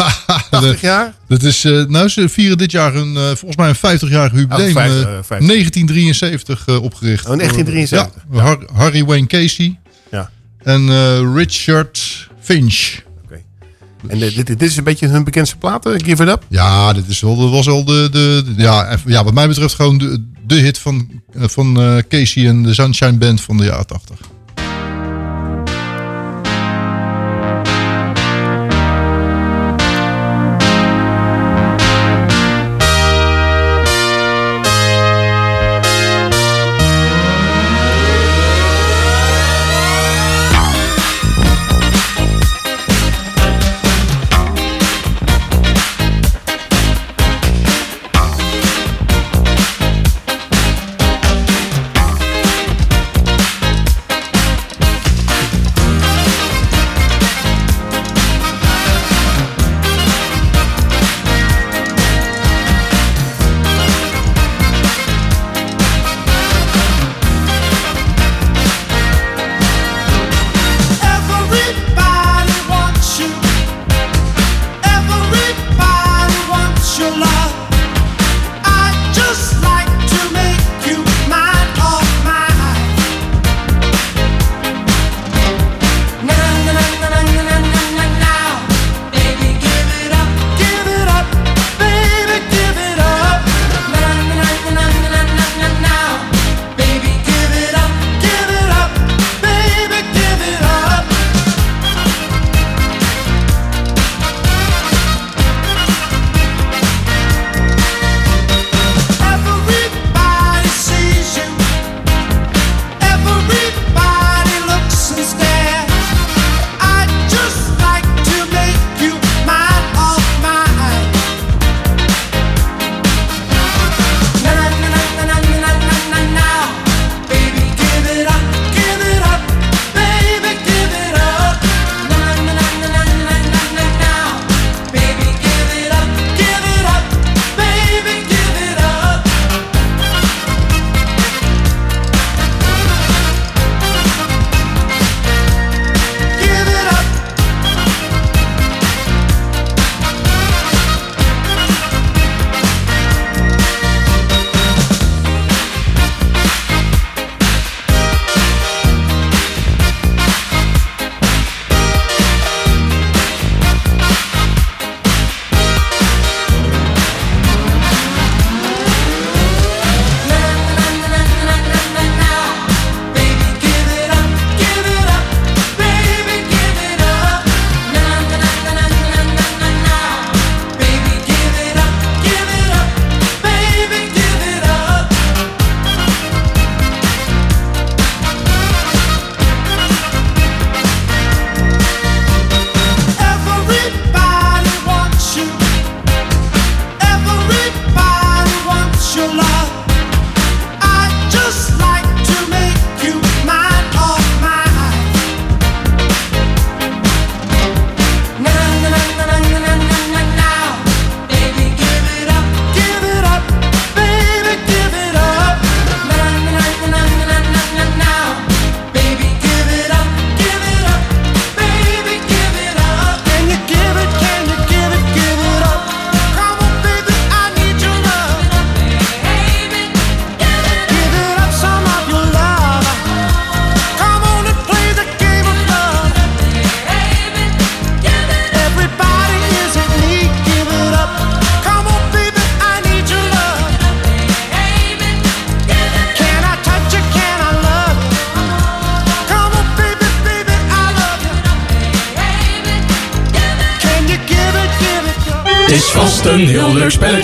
80 0.50 0.80
jaar. 0.80 1.14
Dat 1.28 1.42
is, 1.42 1.64
eh, 1.64 1.84
nou, 1.84 2.08
ze 2.08 2.28
vieren 2.28 2.58
dit 2.58 2.70
jaar 2.70 2.94
een, 2.94 3.16
eh, 3.16 3.22
volgens 3.26 3.56
mij 3.56 3.68
een 3.68 3.76
50-jarig 3.76 4.32
jubileum. 4.32 4.66
Oh, 4.66 4.72
50, 4.72 5.02
eh, 5.06 5.16
eh, 5.18 5.24
50. 5.24 5.46
1973 5.48 6.64
eh, 6.66 6.82
opgericht. 6.82 7.26
Oh, 7.28 7.36
1973. 7.36 8.22
Ja, 8.32 8.40
Har- 8.40 8.64
Harry 8.74 9.04
Wayne 9.04 9.26
Casey 9.26 9.78
Ja. 10.10 10.30
en 10.62 10.88
Richard 11.34 12.28
Finch. 12.40 13.06
En 14.08 14.18
dit, 14.18 14.46
dit 14.46 14.62
is 14.62 14.76
een 14.76 14.84
beetje 14.84 15.08
hun 15.08 15.24
bekendste 15.24 15.56
platen, 15.56 16.04
Give 16.04 16.22
It 16.22 16.28
Up. 16.28 16.44
Ja, 16.48 16.92
dit 16.92 17.08
is 17.08 17.20
wel, 17.20 17.36
dat 17.36 17.50
was 17.50 17.66
wel 17.66 17.84
de, 17.84 18.08
de, 18.10 18.42
de- 18.56 18.62
ja, 18.62 18.96
ja, 19.06 19.24
wat 19.24 19.34
mij 19.34 19.48
betreft 19.48 19.74
gewoon 19.74 19.98
de, 19.98 20.24
de 20.46 20.54
hit 20.54 20.78
van, 20.78 21.10
van 21.34 22.02
Casey 22.08 22.46
en 22.48 22.62
de 22.62 22.74
Sunshine 22.74 23.12
Band 23.16 23.40
van 23.40 23.56
de 23.56 23.64
jaren 23.64 23.86
80. 23.86 24.16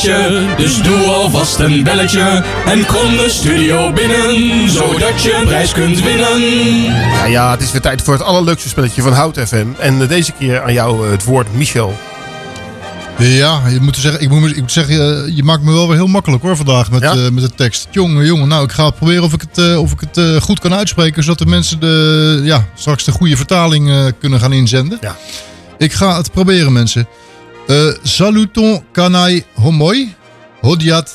Dus 0.05 0.83
doe 0.83 1.07
alvast 1.07 1.59
een 1.59 1.83
belletje 1.83 2.45
en 2.67 2.87
kom 2.87 3.17
de 3.17 3.27
studio 3.29 3.93
binnen, 3.93 4.71
zodat 4.71 5.23
je 5.23 5.35
een 5.35 5.47
prijs 5.47 5.73
kunt 5.73 6.03
winnen. 6.03 6.41
Ja, 6.83 7.25
ja, 7.25 7.51
het 7.51 7.61
is 7.61 7.73
weer 7.73 7.81
tijd 7.81 8.03
voor 8.03 8.15
het 8.15 8.23
allerleukste 8.23 8.69
spelletje 8.69 9.03
van 9.03 9.13
Hout 9.13 9.39
FM. 9.39 9.67
En 9.79 10.03
eh, 10.03 10.09
deze 10.09 10.33
keer 10.33 10.63
aan 10.63 10.73
jou 10.73 11.05
eh, 11.05 11.11
het 11.11 11.25
woord 11.25 11.55
Michel. 11.55 11.95
Ja, 13.19 13.63
je 13.69 13.81
moet 13.81 13.97
zeggen, 13.97 14.23
ik 14.23 14.29
moet, 14.29 14.51
ik 14.51 14.61
moet 14.61 14.73
zeggen, 14.73 15.25
eh, 15.25 15.37
je 15.37 15.43
maakt 15.43 15.63
me 15.63 15.73
wel 15.73 15.87
weer 15.87 15.97
heel 15.97 16.07
makkelijk 16.07 16.43
hoor 16.43 16.57
vandaag 16.57 16.91
met, 16.91 17.33
met 17.33 17.43
de 17.43 17.55
tekst. 17.55 17.89
Jongen, 17.91 18.27
jongen, 18.27 18.49
nou 18.49 18.65
ik 18.65 18.73
ga 18.73 18.91
proberen 18.91 19.23
of 19.23 19.33
ik 19.33 19.45
het, 19.51 19.77
of 19.77 19.93
ik 19.93 20.01
het 20.11 20.43
goed 20.43 20.61
kan 20.61 20.75
uitspreken, 20.75 21.23
zodat 21.23 21.39
de 21.39 21.47
mensen 21.47 21.81
de, 21.81 22.41
ja, 22.43 22.67
straks 22.75 23.05
de 23.05 23.13
goede 23.13 23.37
vertaling 23.37 24.13
kunnen 24.19 24.41
gaan 24.41 24.53
inzenden. 24.53 24.99
Ja. 25.01 25.17
Ik 25.79 25.93
ga 25.93 26.17
het 26.17 26.33
proberen 26.33 26.73
mensen. 26.73 27.07
Eh, 27.67 27.95
saluton 28.03 28.83
kanai 28.93 29.45
homoi, 29.55 30.15
hodiat 30.61 31.09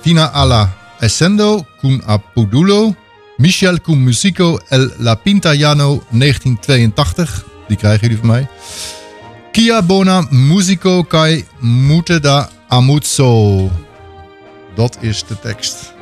fina 0.00 0.30
alla 0.32 0.68
essendo 1.00 1.66
kun 1.80 2.02
apodulo, 2.06 2.94
Michel 3.38 3.80
cum 3.80 3.98
musico 3.98 4.60
el 4.68 4.92
la 4.98 5.14
Pintaiano 5.14 6.02
1982. 6.10 7.44
Die 7.68 7.76
krijgen 7.76 8.00
jullie 8.00 8.18
van 8.18 8.26
mij. 8.26 8.48
Kia 9.52 9.82
bona 9.82 10.26
musico 10.30 11.02
kai 11.02 11.44
muteda 11.60 12.48
amuzzo. 12.68 13.70
Dat 14.74 14.96
is 15.00 15.24
de 15.28 15.40
tekst. 15.40 15.94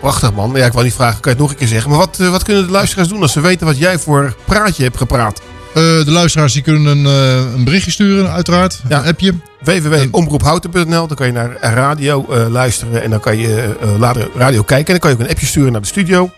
Prachtig 0.00 0.32
man. 0.34 0.52
Ja, 0.54 0.66
ik 0.66 0.72
wou 0.72 0.84
niet 0.84 0.94
vragen, 0.94 1.20
kan 1.20 1.32
je 1.32 1.38
het 1.38 1.46
nog 1.46 1.50
een 1.50 1.56
keer 1.56 1.68
zeggen. 1.68 1.90
Maar 1.90 1.98
wat, 1.98 2.20
eh, 2.20 2.30
wat 2.30 2.42
kunnen 2.42 2.64
de 2.64 2.70
luisteraars 2.70 3.08
doen 3.08 3.22
als 3.22 3.32
ze 3.32 3.40
weten 3.40 3.66
wat 3.66 3.78
jij 3.78 3.98
voor 3.98 4.36
praatje 4.44 4.82
hebt 4.82 4.96
gepraat? 4.96 5.40
Eh, 5.68 5.74
de 5.74 6.10
luisteraars 6.10 6.52
die 6.52 6.62
kunnen 6.62 6.86
een, 6.86 7.06
eh, 7.06 7.52
een 7.54 7.64
berichtje 7.64 7.90
sturen, 7.90 8.32
uiteraard. 8.32 8.80
Ja. 8.88 8.98
Een 8.98 9.06
appje. 9.06 9.34
www.omroephouten.nl. 9.60 11.06
Dan 11.06 11.16
kan 11.16 11.26
je 11.26 11.32
naar 11.32 11.56
radio 11.60 12.26
eh, 12.30 12.46
luisteren 12.48 13.02
en 13.02 13.10
dan 13.10 13.20
kan 13.20 13.38
je 13.38 13.76
later 13.98 14.28
radio 14.34 14.62
kijken. 14.62 14.86
En 14.86 14.92
dan 14.92 14.98
kan 15.00 15.10
je 15.10 15.16
ook 15.16 15.22
een 15.22 15.30
appje 15.30 15.46
sturen 15.46 15.72
naar 15.72 15.80
de 15.80 15.86
studio. 15.86 16.30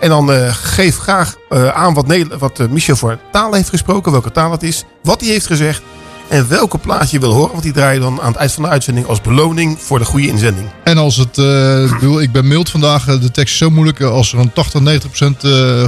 En 0.00 0.08
dan 0.08 0.30
geef 0.50 0.96
graag 0.96 1.34
aan 1.74 1.94
wat, 1.94 2.06
wat 2.38 2.70
Michel 2.70 2.96
voor 2.96 3.18
taal 3.32 3.52
heeft 3.52 3.68
gesproken, 3.68 4.12
welke 4.12 4.30
taal 4.30 4.50
het 4.50 4.62
is, 4.62 4.84
wat 5.02 5.20
hij 5.20 5.30
heeft 5.30 5.46
gezegd 5.46 5.82
en 6.28 6.48
welke 6.48 6.78
plaat 6.78 7.10
je 7.10 7.18
wil 7.18 7.32
horen. 7.32 7.50
Want 7.50 7.62
die 7.62 7.72
draai 7.72 7.94
je 7.94 8.00
dan 8.00 8.20
aan 8.20 8.26
het 8.32 8.36
eind 8.36 8.52
van 8.52 8.62
de 8.62 8.68
uitzending 8.68 9.06
als 9.06 9.20
beloning 9.20 9.76
voor 9.80 9.98
de 9.98 10.04
goede 10.04 10.26
inzending. 10.26 10.66
En 10.84 10.98
als 10.98 11.16
het, 11.16 11.38
eh, 11.38 11.84
ik 11.84 11.90
bedoel, 11.98 12.20
ik 12.20 12.32
ben 12.32 12.48
mild 12.48 12.70
vandaag, 12.70 13.08
eh, 13.08 13.20
de 13.20 13.30
tekst 13.30 13.52
is 13.52 13.58
zo 13.58 13.70
moeilijk. 13.70 14.00
eh, 14.00 14.10
Als 14.10 14.32
er 14.32 14.38
een 14.38 14.52
80, 14.52 14.80
90 14.80 15.10
procent 15.10 15.40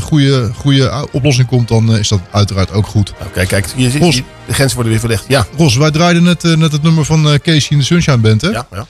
goede, 0.03 0.51
goede 0.57 1.07
oplossing 1.13 1.47
komt, 1.49 1.69
dan 1.69 1.97
is 1.97 2.09
dat 2.09 2.21
uiteraard 2.31 2.73
ook 2.73 2.87
goed. 2.87 3.13
Oké, 3.27 3.47
kijk, 3.47 3.67
je 3.77 3.91
ziet, 3.91 4.03
Ros. 4.03 4.15
die- 4.15 4.25
de 4.47 4.53
grenzen 4.55 4.75
worden 4.75 4.93
weer 4.93 5.01
verlegd. 5.03 5.25
Ja, 5.29 5.47
Ros, 5.57 5.77
wij 5.77 5.91
draaiden 5.91 6.23
net, 6.23 6.43
net 6.43 6.73
het 6.73 6.83
nummer 6.83 7.05
van 7.05 7.23
Casey 7.43 7.67
in 7.69 7.79
de 7.79 7.85
Sunshine 7.85 8.19
Band, 8.19 8.41
hè? 8.41 8.49
ja, 8.49 8.67
ja. 8.73 8.87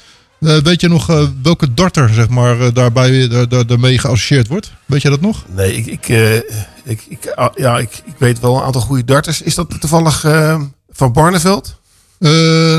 Weet 0.63 0.81
je 0.81 0.89
nog 0.89 1.07
welke 1.43 1.75
darter, 1.75 2.09
zeg 2.15 2.29
maar, 2.29 2.73
daarbij, 2.73 3.29
daar, 3.29 3.49
daar, 3.49 3.67
daarmee 3.67 3.99
geassocieerd 3.99 4.49
wordt? 4.49 4.73
Weet 4.87 5.03
je 5.03 5.11
dat 5.11 5.21
nog? 5.21 5.45
Nee, 5.55 5.77
ik, 5.77 5.87
ik, 5.87 6.09
ik, 6.85 7.05
ik, 7.09 7.27
ah, 7.35 7.49
ja, 7.55 7.79
ik, 7.79 8.03
ik 8.05 8.15
weet 8.19 8.41
wel 8.41 8.57
een 8.57 8.63
aantal 8.63 8.81
goede 8.81 9.05
darters. 9.05 9.43
Is 9.43 9.55
dat 9.55 9.81
toevallig 9.81 10.25
van 10.99 11.13
Barneveld? 11.13 11.81
Eh, 12.19 12.31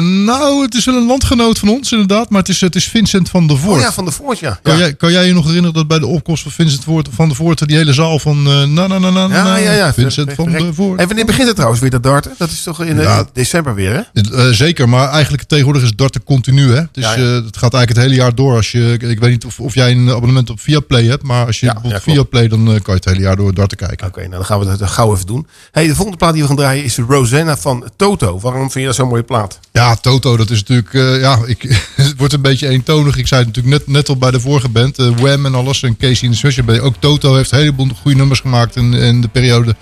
nou, 0.01 0.61
het 0.61 0.73
is 0.75 0.85
wel 0.85 0.95
een 0.95 1.05
landgenoot 1.05 1.59
van 1.59 1.69
ons 1.69 1.91
inderdaad, 1.91 2.29
maar 2.29 2.39
het 2.39 2.49
is, 2.49 2.61
het 2.61 2.75
is 2.75 2.85
Vincent 2.87 3.29
van 3.29 3.47
der 3.47 3.57
Voort. 3.57 3.75
Oh 3.77 3.81
ja, 3.81 3.91
van 3.91 4.05
de 4.05 4.11
Voort, 4.11 4.39
ja. 4.39 4.59
Kan, 4.61 4.73
ja. 4.73 4.79
jij, 4.79 4.93
kan 4.93 5.11
jij 5.11 5.25
je 5.27 5.33
nog 5.33 5.45
herinneren 5.45 5.73
dat 5.75 5.87
bij 5.87 5.99
de 5.99 6.05
opkomst 6.07 6.43
van 6.43 6.51
Vincent 6.51 6.83
Voort, 6.83 7.07
van 7.11 7.27
der 7.27 7.35
Voort 7.37 7.67
die 7.67 7.77
hele 7.77 7.93
zaal 7.93 8.19
van 8.19 8.37
eh, 8.47 8.63
na 8.63 8.87
na 8.87 8.99
na 8.99 9.09
na 9.09 9.27
na, 9.27 9.35
Ja, 9.37 9.57
ja, 9.57 9.71
ja. 9.71 9.93
Vincent 9.93 10.33
van 10.33 10.51
der 10.51 10.73
Voort. 10.73 10.99
En 10.99 11.07
wanneer 11.07 11.25
begint 11.25 11.45
het 11.45 11.55
trouwens 11.55 11.81
weer 11.81 11.89
dat 11.91 12.03
darten? 12.03 12.31
Dat 12.37 12.49
is 12.49 12.63
toch 12.63 12.83
in, 12.83 12.97
eh, 12.97 13.03
Ja. 13.03 13.25
december 13.33 13.75
weer, 13.75 14.07
hè? 14.13 14.53
Zeker, 14.53 14.89
maar 14.89 15.09
eigenlijk 15.09 15.43
tegenwoordig 15.43 15.83
is 15.83 15.95
darten 15.95 16.23
continu. 16.23 16.73
Hè? 16.73 16.81
Dus 16.91 17.05
het 17.15 17.57
gaat 17.57 17.73
eigenlijk 17.73 17.89
het 17.89 17.97
hele 17.97 18.15
jaar 18.15 18.35
door. 18.35 18.55
Als 18.55 18.71
je, 18.71 18.97
ik 18.99 19.19
weet 19.19 19.29
niet 19.29 19.45
of, 19.45 19.59
of 19.59 19.73
jij 19.75 19.91
een 19.91 20.09
abonnement 20.09 20.49
op 20.49 20.59
Viaplay 20.59 21.05
hebt, 21.05 21.23
maar 21.23 21.45
als 21.45 21.59
je 21.59 21.65
bijvoorbeeld. 21.73 22.03
Viaplay, 22.03 22.47
dan 22.47 22.65
kan 22.65 22.81
je 22.83 22.91
het 22.91 23.05
hele 23.05 23.19
jaar 23.19 23.35
door 23.35 23.53
darten 23.53 23.77
kijken. 23.77 24.07
Oké, 24.07 24.19
nou 24.19 24.31
dan 24.31 24.45
gaan 24.45 24.59
we 24.59 24.65
dat 24.65 24.89
gauw 24.89 25.13
even 25.13 25.25
doen. 25.25 25.47
Hey, 25.71 25.87
de 25.87 25.93
volgende 25.95 26.17
plaat 26.17 26.33
die 26.33 26.41
we 26.41 26.47
gaan 26.47 26.57
draaien 26.57 26.83
is 26.83 26.97
Rosanna 26.97 27.57
van 27.57 27.89
Toto. 27.95 28.39
Waarom 28.39 28.61
vind 28.61 28.73
je 28.73 28.85
dat 28.85 28.95
zo'n 28.95 29.07
mooie 29.07 29.23
plaat? 29.29 29.59
Ja, 29.71 29.95
Toto, 29.95 30.37
dat 30.37 30.49
is 30.49 30.59
natuurlijk, 30.59 30.93
eh, 30.93 31.19
ja, 31.21 31.39
ik, 31.45 31.61
het 31.95 32.13
wordt 32.17 32.33
een 32.33 32.41
beetje 32.41 32.67
eentonig. 32.67 33.17
Ik 33.17 33.27
zei 33.27 33.43
het 33.45 33.55
natuurlijk 33.55 33.77
net, 33.77 33.95
net 33.95 34.09
al 34.09 34.17
bij 34.17 34.31
de 34.31 34.39
vorige 34.39 34.69
band, 34.69 34.97
eh, 34.97 35.09
Wham 35.17 35.45
en 35.45 35.55
alles, 35.55 35.83
en 35.83 35.97
Casey 35.97 36.23
in 36.23 36.31
de 36.31 36.37
Sunshine. 36.37 36.81
Ook 36.81 36.95
Toto 36.99 37.35
heeft 37.35 37.51
een 37.51 37.57
heleboel 37.57 37.87
goede 38.01 38.17
nummers 38.17 38.39
gemaakt 38.39 38.75
in, 38.75 38.93
in 38.93 39.21
de 39.21 39.27
periode 39.27 39.75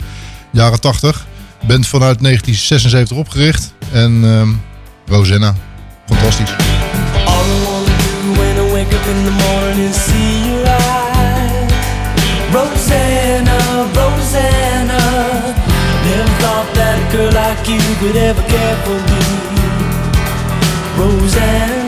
jaren 0.51 0.79
80. 0.79 1.25
Band 1.67 1.87
vanuit 1.87 2.19
1976 2.19 3.17
opgericht. 3.17 3.73
En 3.91 4.23
ehm 4.23 4.49
Rosanna, 5.07 5.55
fantastisch. 6.05 6.55
Girl 17.11 17.31
like 17.31 17.67
you 17.67 17.79
could 17.99 18.17
ever 18.17 18.41
care 18.41 18.75
for 18.83 18.99
me. 19.09 19.21
Rosanna. 20.97 21.86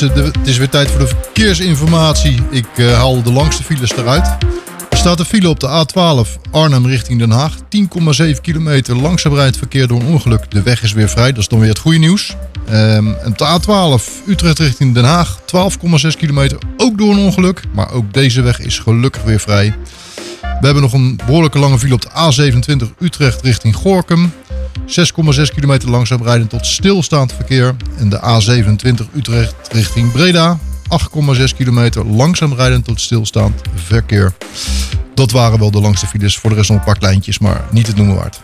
Mensen, 0.00 0.22
de- 0.32 0.38
het 0.38 0.46
is 0.48 0.56
weer 0.58 0.68
tijd 0.68 0.90
voor 0.90 0.98
de 0.98 1.06
verkeersinformatie. 1.06 2.42
Ik 2.50 2.66
eh, 2.76 2.92
haal 2.94 3.22
de 3.22 3.32
langste 3.32 3.62
files 3.62 3.96
eruit. 3.96 4.26
Er 4.90 4.96
staat 4.96 5.18
een 5.18 5.24
file 5.24 5.48
op 5.48 5.60
de 5.60 5.68
A12 5.86 6.40
Arnhem 6.50 6.86
richting 6.86 7.18
Den 7.18 7.30
Haag. 7.30 7.54
10,7 7.68 8.40
kilometer 8.40 8.96
langzaam 8.96 9.34
rijdt 9.34 9.56
verkeer 9.56 9.86
door 9.86 10.00
een 10.00 10.06
ongeluk. 10.06 10.50
De 10.50 10.62
weg 10.62 10.82
is 10.82 10.92
weer 10.92 11.08
vrij, 11.08 11.28
dat 11.32 11.38
is 11.38 11.48
dan 11.48 11.58
weer 11.58 11.68
het 11.68 11.78
goede 11.78 11.98
nieuws. 11.98 12.36
Ehm, 12.66 13.06
en 13.12 13.26
op 13.26 13.38
de 13.38 13.44
A12 13.44 14.26
Utrecht 14.26 14.58
richting 14.58 14.94
Den 14.94 15.04
Haag. 15.04 15.38
12,6 15.44 16.16
kilometer, 16.16 16.58
ook 16.76 16.98
door 16.98 17.12
een 17.12 17.18
ongeluk. 17.18 17.62
Maar 17.74 17.90
ook 17.92 18.12
deze 18.12 18.42
weg 18.42 18.60
is 18.60 18.78
gelukkig 18.78 19.22
weer 19.22 19.40
vrij. 19.40 19.74
We 20.40 20.64
hebben 20.64 20.82
nog 20.82 20.92
een 20.92 21.16
behoorlijke 21.26 21.58
lange 21.58 21.78
file 21.78 21.94
op 21.94 22.02
de 22.02 22.08
A27 22.10 22.86
Utrecht 22.98 23.42
richting 23.42 23.74
Gorkum. 23.76 24.32
6,6 24.86 25.54
kilometer 25.54 25.90
langzaam 25.90 26.22
rijden 26.22 26.46
tot 26.46 26.66
stilstaand 26.66 27.32
verkeer. 27.32 27.76
En 27.98 28.08
de 28.08 28.20
A27 28.20 29.16
Utrecht 29.16 29.54
richting 29.72 30.12
Breda. 30.12 30.58
8,6 31.38 31.56
kilometer 31.56 32.06
langzaam 32.06 32.54
rijden 32.54 32.82
tot 32.82 33.00
stilstaand 33.00 33.62
verkeer. 33.74 34.32
Dat 35.14 35.30
waren 35.30 35.58
wel 35.58 35.70
de 35.70 35.80
langste 35.80 36.06
files. 36.06 36.38
Voor 36.38 36.50
de 36.50 36.56
rest 36.56 36.68
nog 36.68 36.78
een 36.78 36.84
paar 36.84 36.98
kleintjes, 36.98 37.38
maar 37.38 37.64
niet 37.70 37.86
het 37.86 37.96
noemen 37.96 38.16
waard. 38.16 38.40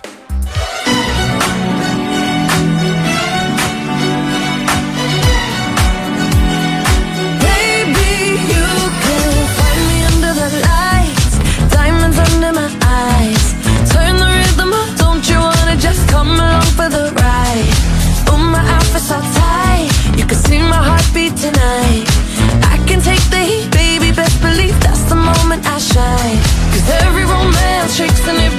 Shakes 28.05 28.29
and 28.29 28.39
it 28.39 28.53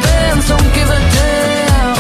don't 0.48 0.74
give 0.74 0.90
a 0.90 1.00
damn. 1.18 1.96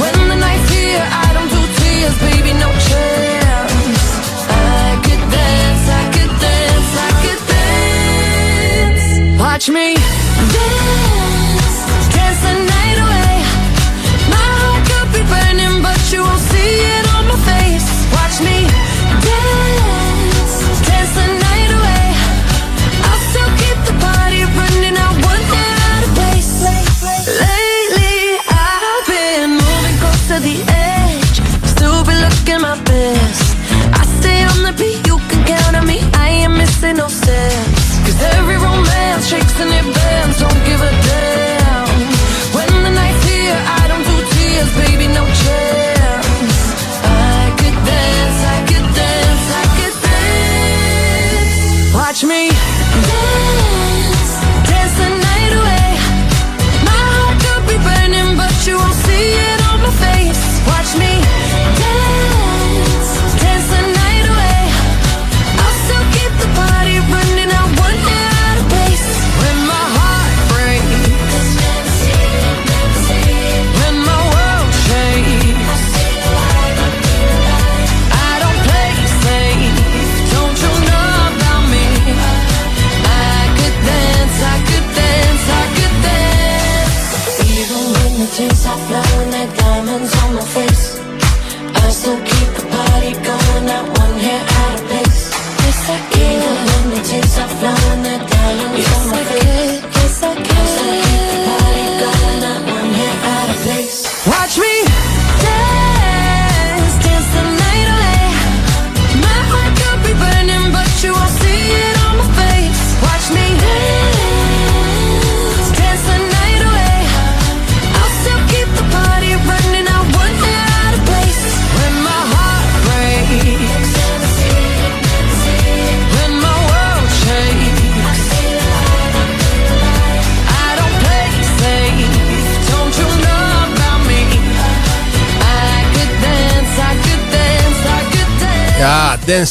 When 0.00 0.14
the 0.28 0.36
night's 0.36 0.68
here, 0.70 1.04
I 1.24 1.28
don't 1.36 1.50
do 1.56 1.62
tears, 1.78 2.16
baby, 2.26 2.52
no 2.64 2.70
chance. 2.88 4.04
I 4.48 5.00
could 5.04 5.24
dance, 5.36 5.84
I 6.00 6.04
could 6.14 6.32
dance, 6.46 6.90
I 7.06 7.10
could 7.22 7.42
dance. 7.54 9.40
Watch 9.40 9.68
me 9.68 10.21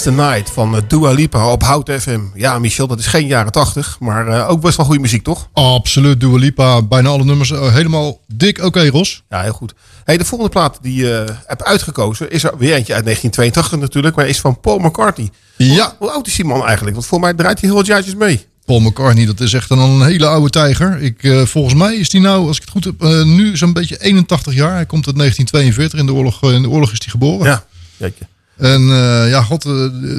Dance 0.04 0.20
the 0.20 0.30
Night 0.32 0.50
van 0.50 0.76
eh, 0.76 0.82
Dua 0.88 1.12
Lipa 1.12 1.52
op 1.52 1.64
Hout 1.64 1.92
FM. 2.00 2.20
Ja, 2.34 2.60
Michel, 2.60 2.88
dat 2.88 3.00
is 3.00 3.06
geen 3.06 3.28
jaren 3.28 3.52
tachtig, 3.52 3.98
maar 4.00 4.28
eh, 4.28 4.50
ook 4.50 4.62
best 4.62 4.78
wel 4.78 4.86
goede 4.86 5.02
muziek, 5.02 5.24
toch? 5.24 5.50
Absoluut, 5.54 6.20
Dua 6.20 6.38
Lipa. 6.38 6.82
Bijna 6.82 7.10
alle 7.10 7.24
nummers 7.24 7.52
eh, 7.52 7.74
helemaal 7.74 8.20
dik. 8.28 8.64
Oké, 8.64 8.88
Ros. 8.88 9.24
Ja, 9.30 9.42
heel 9.42 9.54
goed. 9.54 9.74
Hey, 10.04 10.18
de 10.18 10.26
volgende 10.26 10.54
plaat 10.54 10.78
die 10.82 10.96
je 10.96 11.26
uh, 11.30 11.36
hebt 11.46 11.64
uitgekozen 11.64 12.32
is 12.32 12.44
er 12.44 12.58
weer 12.58 12.74
eentje 12.74 12.94
uit 12.94 13.04
1982 13.04 13.80
natuurlijk, 13.80 14.16
maar 14.16 14.28
is 14.28 14.40
van 14.40 14.60
Paul 14.60 14.80
McCartney. 14.80 15.30
Ja. 15.58 15.86
Hoe, 15.86 15.96
hoe 15.98 16.12
oud 16.12 16.28
is 16.28 16.36
die 16.36 16.46
man 16.46 16.66
eigenlijk? 16.66 16.96
Want 16.96 17.08
voor 17.08 17.20
mij 17.20 17.34
draait 17.34 17.60
hij 17.60 17.70
heel 17.70 17.78
wat 17.78 17.88
jaartjes 17.88 18.16
mee. 18.16 18.46
Paul 18.66 18.80
McCartney, 18.80 19.26
dat 19.26 19.40
is 19.40 19.54
echt 19.54 19.70
een, 19.70 19.80
een 19.80 20.06
hele 20.06 20.28
oude 20.28 20.50
tijger. 20.50 21.02
Ik, 21.02 21.46
volgens 21.46 21.74
mij 21.74 21.96
is 21.96 22.12
hij 22.12 22.22
nou, 22.22 22.48
als 22.48 22.58
ik 22.58 22.62
het 22.62 22.72
goed 22.72 22.84
heb, 22.84 23.26
nu 23.26 23.58
zo'n 23.58 23.74
beetje 23.74 24.02
81 24.02 24.54
jaar. 24.54 24.74
Hij 24.74 24.86
komt 24.86 25.08
uit 25.08 25.18
1942, 25.18 26.00
in 26.00 26.06
de 26.06 26.14
oorlog, 26.14 26.54
in 26.54 26.62
de 26.62 26.70
oorlog 26.70 26.92
is 26.92 27.00
hij 27.00 27.10
geboren. 27.10 27.48
Ja, 27.48 27.64
jeetje. 27.98 28.26
En 28.58 28.82
eh, 28.82 29.30
ja, 29.30 29.42
god, 29.42 29.66
eh, 29.66 29.72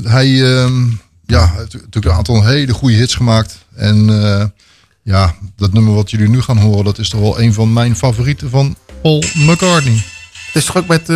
hij 0.02 0.54
ehm, 0.56 0.84
ja, 1.26 1.52
heeft 1.56 1.72
natuurlijk 1.72 2.04
een 2.04 2.12
aantal 2.12 2.44
hele 2.44 2.72
goede 2.72 2.96
hits 2.96 3.14
gemaakt. 3.14 3.58
En 3.74 4.22
eh, 4.22 4.44
ja, 5.02 5.34
dat 5.56 5.72
nummer 5.72 5.94
wat 5.94 6.10
jullie 6.10 6.28
nu 6.28 6.40
gaan 6.42 6.58
horen, 6.58 6.84
dat 6.84 6.98
is 6.98 7.08
toch 7.08 7.20
wel 7.20 7.40
een 7.40 7.52
van 7.52 7.72
mijn 7.72 7.96
favorieten 7.96 8.50
van 8.50 8.76
Paul 9.02 9.22
McCartney. 9.34 10.04
Het 10.32 10.54
is 10.54 10.64
toch 10.64 10.76
ook 10.76 10.86
met... 10.86 11.08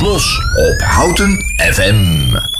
Los 0.00 0.40
op 0.54 0.82
Houten 0.82 1.44
FM. 1.56 2.53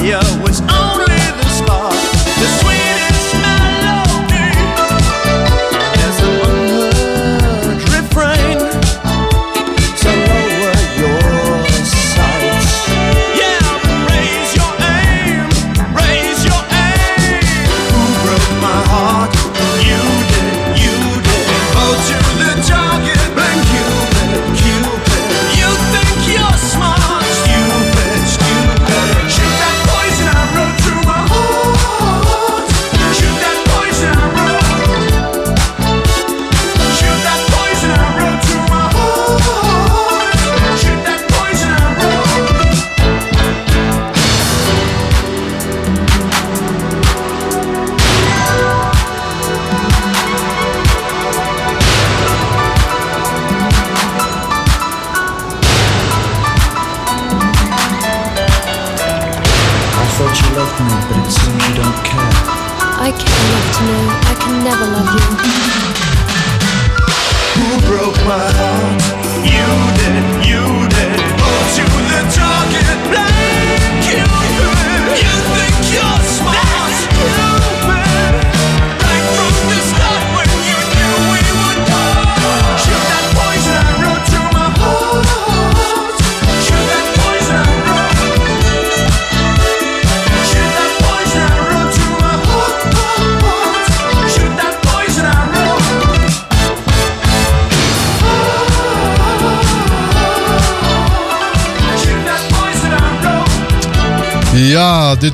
fire 0.00 0.18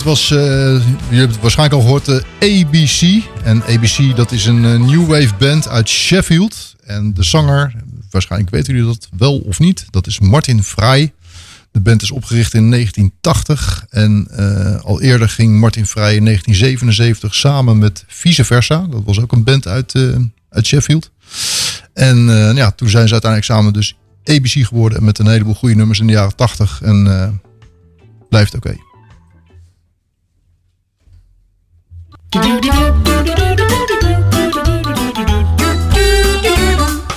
was, 0.07 0.31
eh, 0.31 0.39
je 1.09 1.17
hebt 1.17 1.33
het 1.33 1.41
waarschijnlijk 1.41 1.81
al 1.81 1.87
gehoord, 1.87 2.05
de 2.05 2.25
ABC. 2.41 3.25
En 3.45 3.63
ABC, 3.63 4.17
dat 4.17 4.33
is 4.33 4.47
een 4.47 4.65
eh, 4.65 4.79
new 4.79 5.07
wave 5.07 5.35
band 5.39 5.69
uit 5.69 5.89
Sheffield. 5.89 6.75
En 6.85 7.15
de 7.15 7.23
zanger, 7.23 7.75
waarschijnlijk 8.11 8.51
weten 8.51 8.75
jullie 8.75 8.89
dat 8.89 9.09
wel 9.17 9.39
of 9.39 9.59
niet, 9.59 9.85
dat 9.91 10.07
is 10.07 10.19
Martin 10.19 10.63
Vrij. 10.63 11.13
De 11.71 11.81
band 11.81 12.03
is 12.03 12.11
opgericht 12.11 12.55
in 12.55 12.71
1980. 12.71 13.87
En 13.91 14.29
eh, 14.31 14.85
al 14.85 15.01
eerder 15.01 15.29
ging 15.29 15.61
Martin 15.61 15.87
Vrij 15.87 16.15
in 16.15 16.25
1977 16.25 17.35
samen 17.35 17.79
met 17.79 18.05
Vice 18.07 18.45
Versa. 18.45 18.87
Dat 18.91 19.03
was 19.05 19.21
ook 19.21 19.33
een 19.33 19.45
band 19.45 19.67
uit, 19.67 19.95
eh, 19.95 20.03
uit 20.49 20.67
Sheffield. 20.67 21.11
En 21.93 22.29
eh, 22.29 22.57
ja, 22.57 22.71
toen 22.71 22.89
zijn 22.89 23.07
ze 23.07 23.13
uiteindelijk 23.13 23.53
samen 23.53 23.73
dus 23.73 23.97
ABC 24.25 24.67
geworden. 24.67 25.05
Met 25.05 25.19
een 25.19 25.27
heleboel 25.27 25.55
goede 25.55 25.75
nummers 25.75 26.01
in 26.01 26.07
de 26.07 26.13
jaren 26.13 26.37
80. 26.37 26.83
En 26.83 27.07
eh, 27.07 27.29
blijft 28.29 28.55
oké. 28.55 28.77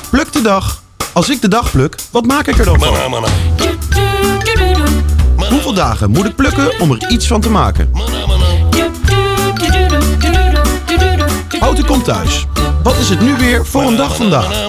Pluk 0.09 0.33
de 0.33 0.39
dag. 0.41 0.83
Als 1.13 1.29
ik 1.29 1.41
de 1.41 1.47
dag 1.47 1.71
pluk, 1.71 1.95
wat 2.11 2.25
maak 2.25 2.47
ik 2.47 2.57
er 2.57 2.65
dan 2.65 2.79
van? 2.79 2.95
Hoeveel 5.49 5.73
dagen 5.73 6.09
moet 6.09 6.25
ik 6.25 6.35
plukken 6.35 6.79
om 6.79 6.91
er 6.91 7.09
iets 7.09 7.27
van 7.27 7.41
te 7.41 7.49
maken? 7.49 7.91
Houten 11.59 11.85
komt 11.85 12.03
thuis. 12.03 12.45
Wat 12.83 12.97
is 12.97 13.09
het 13.09 13.21
nu 13.21 13.35
weer 13.37 13.65
voor 13.65 13.81
een 13.81 13.95
dag 13.95 14.15
vandaag? 14.15 14.67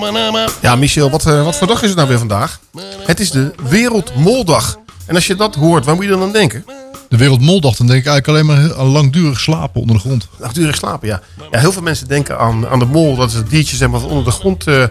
Ja, 0.60 0.76
Michel, 0.76 1.10
wat, 1.10 1.26
eh, 1.26 1.44
wat 1.44 1.56
voor 1.56 1.66
dag 1.66 1.82
is 1.82 1.88
het 1.88 1.96
nou 1.96 2.08
weer 2.08 2.18
vandaag? 2.18 2.60
Het 3.04 3.20
is 3.20 3.30
de 3.30 3.54
Wereldmoldag. 3.68 4.76
En 5.06 5.14
als 5.14 5.26
je 5.26 5.34
dat 5.34 5.54
hoort, 5.54 5.84
waar 5.84 5.94
moet 5.94 6.04
je 6.04 6.10
dan 6.10 6.22
aan 6.22 6.32
denken? 6.32 6.64
De 7.10 7.16
Wereldmoldag, 7.16 7.76
dan 7.76 7.86
denk 7.86 7.98
ik 7.98 8.06
eigenlijk 8.06 8.28
alleen 8.28 8.62
maar 8.62 8.76
aan 8.76 8.86
langdurig 8.86 9.40
slapen 9.40 9.80
onder 9.80 9.96
de 9.96 10.02
grond. 10.02 10.28
Langdurig 10.36 10.76
slapen, 10.76 11.08
ja. 11.08 11.22
ja. 11.50 11.58
Heel 11.58 11.72
veel 11.72 11.82
mensen 11.82 12.08
denken 12.08 12.38
aan, 12.38 12.68
aan 12.68 12.78
de 12.78 12.84
mol. 12.84 13.16
Dat 13.16 13.28
is 13.28 13.34
het 13.34 13.50
diertje 13.50 13.76
zeg 13.76 13.88
maar, 13.88 14.00
dat 14.00 14.08
onder 14.08 14.24
de 14.24 14.30
grond 14.30 14.66
eh, 14.66 14.82
eh, 14.82 14.90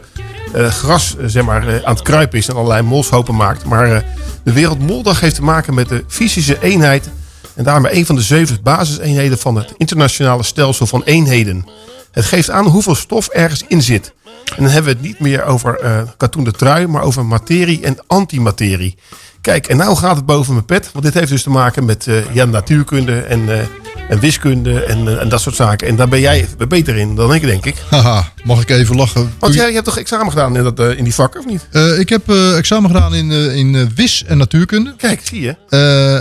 gras 0.53 1.15
eh, 1.17 1.26
zeg 1.28 1.43
maar, 1.43 1.86
aan 1.86 1.93
het 1.93 2.01
kruipen 2.01 2.38
is. 2.38 2.47
En 2.47 2.55
allerlei 2.55 2.82
molshopen 2.82 3.36
maakt. 3.36 3.65
Maar 3.65 4.05
de 4.43 4.53
Wereldmoldag 4.53 5.20
heeft 5.20 5.36
te 5.36 5.43
maken 5.43 5.74
met 5.74 5.89
de 5.89 6.03
fysische 6.07 6.61
eenheid. 6.61 7.09
En 7.55 7.63
daarmee 7.63 7.95
een 7.95 8.05
van 8.05 8.15
de 8.15 8.22
zeven 8.22 8.59
basiseenheden 8.63 9.38
van 9.38 9.55
het 9.55 9.74
internationale 9.78 10.43
stelsel 10.43 10.86
van 10.86 11.03
eenheden. 11.03 11.65
Het 12.11 12.26
geeft 12.26 12.49
aan 12.49 12.65
hoeveel 12.65 12.95
stof 12.95 13.28
ergens 13.28 13.63
in 13.67 13.82
zit. 13.82 14.13
En 14.55 14.63
dan 14.63 14.72
hebben 14.72 14.91
we 14.91 14.97
het 14.97 15.07
niet 15.07 15.20
meer 15.20 15.43
over 15.43 15.80
katoenen 16.17 16.55
trui, 16.55 16.88
maar 16.88 17.01
over 17.01 17.26
materie 17.26 17.82
en 17.82 17.97
antimaterie. 18.07 18.97
Kijk, 19.42 19.68
en 19.68 19.78
nou 19.78 19.96
gaat 19.96 20.16
het 20.16 20.26
boven 20.26 20.54
mijn 20.54 20.66
pet. 20.66 20.92
Want 20.92 21.06
dit 21.06 21.14
heeft 21.14 21.30
dus 21.30 21.44
te 21.44 21.50
maken 21.50 21.86
met 21.86 22.08
eh, 22.08 22.34
ja, 22.34 22.46
natuurkunde 22.46 23.22
en, 23.22 23.60
eh, 23.60 23.66
en 24.10 24.20
wiskunde 24.20 24.84
en, 24.84 25.08
eh, 25.08 25.22
en 25.22 25.30
dat 25.30 25.42
soort 25.42 25.56
zaken. 25.56 25.88
En 25.88 25.96
daar 25.96 26.08
ben 26.08 26.20
jij 26.20 26.48
beter 26.68 26.96
in 26.96 27.16
dan 27.16 27.34
ik, 27.34 27.42
denk 27.42 27.66
ik. 27.66 27.76
Haha, 27.90 28.32
mag 28.44 28.62
ik 28.62 28.70
even 28.70 28.96
lachen? 28.96 29.34
Want 29.40 29.54
jij, 29.54 29.74
hebt 29.74 29.86
toch 29.86 29.98
examen 29.98 30.30
gedaan 30.30 30.56
in, 30.56 30.64
dat, 30.64 30.80
eh, 30.80 30.98
in 30.98 31.04
die 31.04 31.14
vakken, 31.14 31.40
of 31.40 31.46
niet? 31.46 31.68
Eh, 31.72 32.00
ik 32.00 32.10
heb 32.10 32.30
examen 32.56 32.92
gedaan 32.92 33.16
in, 33.16 33.32
in 33.32 33.92
WIS 33.96 34.24
en 34.28 34.38
natuurkunde. 34.38 34.94
Kijk, 34.98 35.22
zie 35.24 35.42
je. 35.42 35.56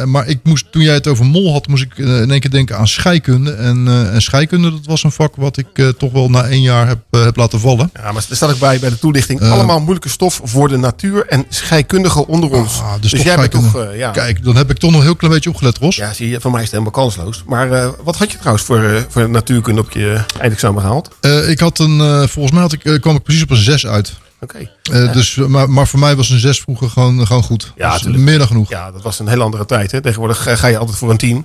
Maar 0.07 0.27
ik 0.27 0.39
moest, 0.43 0.73
toen 0.73 0.83
jij 0.83 0.95
het 0.95 1.07
over 1.07 1.25
mol 1.25 1.53
had, 1.53 1.67
moest 1.67 1.83
ik 1.83 1.99
in 1.99 2.31
één 2.31 2.41
keer 2.41 2.51
denken 2.51 2.79
aan 2.79 2.89
scheikunde. 2.89 3.53
En, 3.53 3.89
en 4.13 4.23
scheikunde, 4.23 4.71
dat 4.71 4.87
was 4.87 5.05
een 5.05 5.13
vak 5.13 5.37
wat 5.37 5.57
ik 5.57 5.93
toch 5.99 6.13
wel 6.13 6.31
na 6.31 6.43
één 6.43 6.63
jaar 6.63 6.87
heb, 6.87 6.99
heb 7.11 7.37
laten 7.37 7.61
vallen. 7.61 7.91
Ja, 7.95 8.13
maar 8.13 8.25
er 8.29 8.37
staat 8.37 8.51
ook 8.51 8.59
bij, 8.59 8.79
bij 8.79 8.91
de 8.91 8.99
toelichting. 8.99 9.41
Allemaal 9.41 9.81
moeilijke 9.81 10.09
stof 10.09 10.41
voor 10.45 10.69
de 10.69 10.77
natuur 10.77 11.27
en 11.27 11.47
scheikundigen 11.49 12.27
onder 12.27 12.51
ons. 12.51 12.81
Ah, 12.81 12.93
dus 13.01 13.11
toch 13.11 13.21
jij 13.21 13.37
bent 13.37 13.51
toch... 13.51 13.87
ja. 13.95 14.11
Kijk, 14.11 14.45
dan 14.45 14.57
heb 14.57 14.71
ik 14.71 14.79
toch 14.79 14.91
nog 14.91 15.01
een 15.01 15.07
heel 15.07 15.17
klein 15.17 15.35
beetje 15.35 15.51
opgelet, 15.51 15.79
Ros. 15.79 15.97
Ja, 15.97 16.13
zie 16.13 16.29
je, 16.29 16.41
van 16.41 16.51
mij 16.51 16.63
is 16.63 16.71
het 16.71 16.79
helemaal 16.79 17.03
kansloos. 17.03 17.43
Maar 17.47 17.68
eh, 17.73 17.89
wat 18.03 18.17
had 18.17 18.33
je 18.33 18.39
trouwens 18.39 18.65
voor, 18.65 18.83
eh, 18.83 19.03
voor 19.09 19.31
natuurkunde 19.31 19.81
op 19.81 19.91
je 19.91 20.25
eindexamen 20.41 20.81
gehaald? 20.83 21.11
Eh, 21.21 21.49
ik 21.49 21.61
had 21.61 21.79
een, 21.79 22.29
volgens 22.29 22.55
mij 22.55 22.63
had 22.63 22.73
ik, 22.73 23.01
kwam 23.01 23.17
ik 23.17 23.23
precies 23.23 23.43
op 23.43 23.51
een 23.51 23.57
6 23.57 23.87
uit. 23.87 24.15
Oké. 24.41 24.71
Ja. 24.83 25.07
dus, 25.07 25.35
maar, 25.35 25.71
maar 25.71 25.87
voor 25.87 25.99
mij 25.99 26.17
was 26.17 26.31
een 26.31 26.39
6 26.39 26.61
vroeger 26.61 26.91
gewoon, 26.91 27.27
gewoon 27.27 27.43
goed. 27.43 27.73
Ja, 27.77 27.99
Dus 27.99 28.17
meer 28.17 28.39
dan 28.39 28.47
genoeg. 28.47 28.69
Ja, 28.69 28.91
dat 28.91 29.03
was 29.03 29.19
een 29.19 29.29
heel 29.29 29.43
andere 29.43 29.67
tijd. 29.67 29.91
Hè? 29.91 30.01
Tegenwoordig 30.01 30.59
ga 30.61 30.67
je 30.67 30.79
altijd 30.79 30.99
voor 30.99 31.11
een 31.11 31.17
team. 31.17 31.45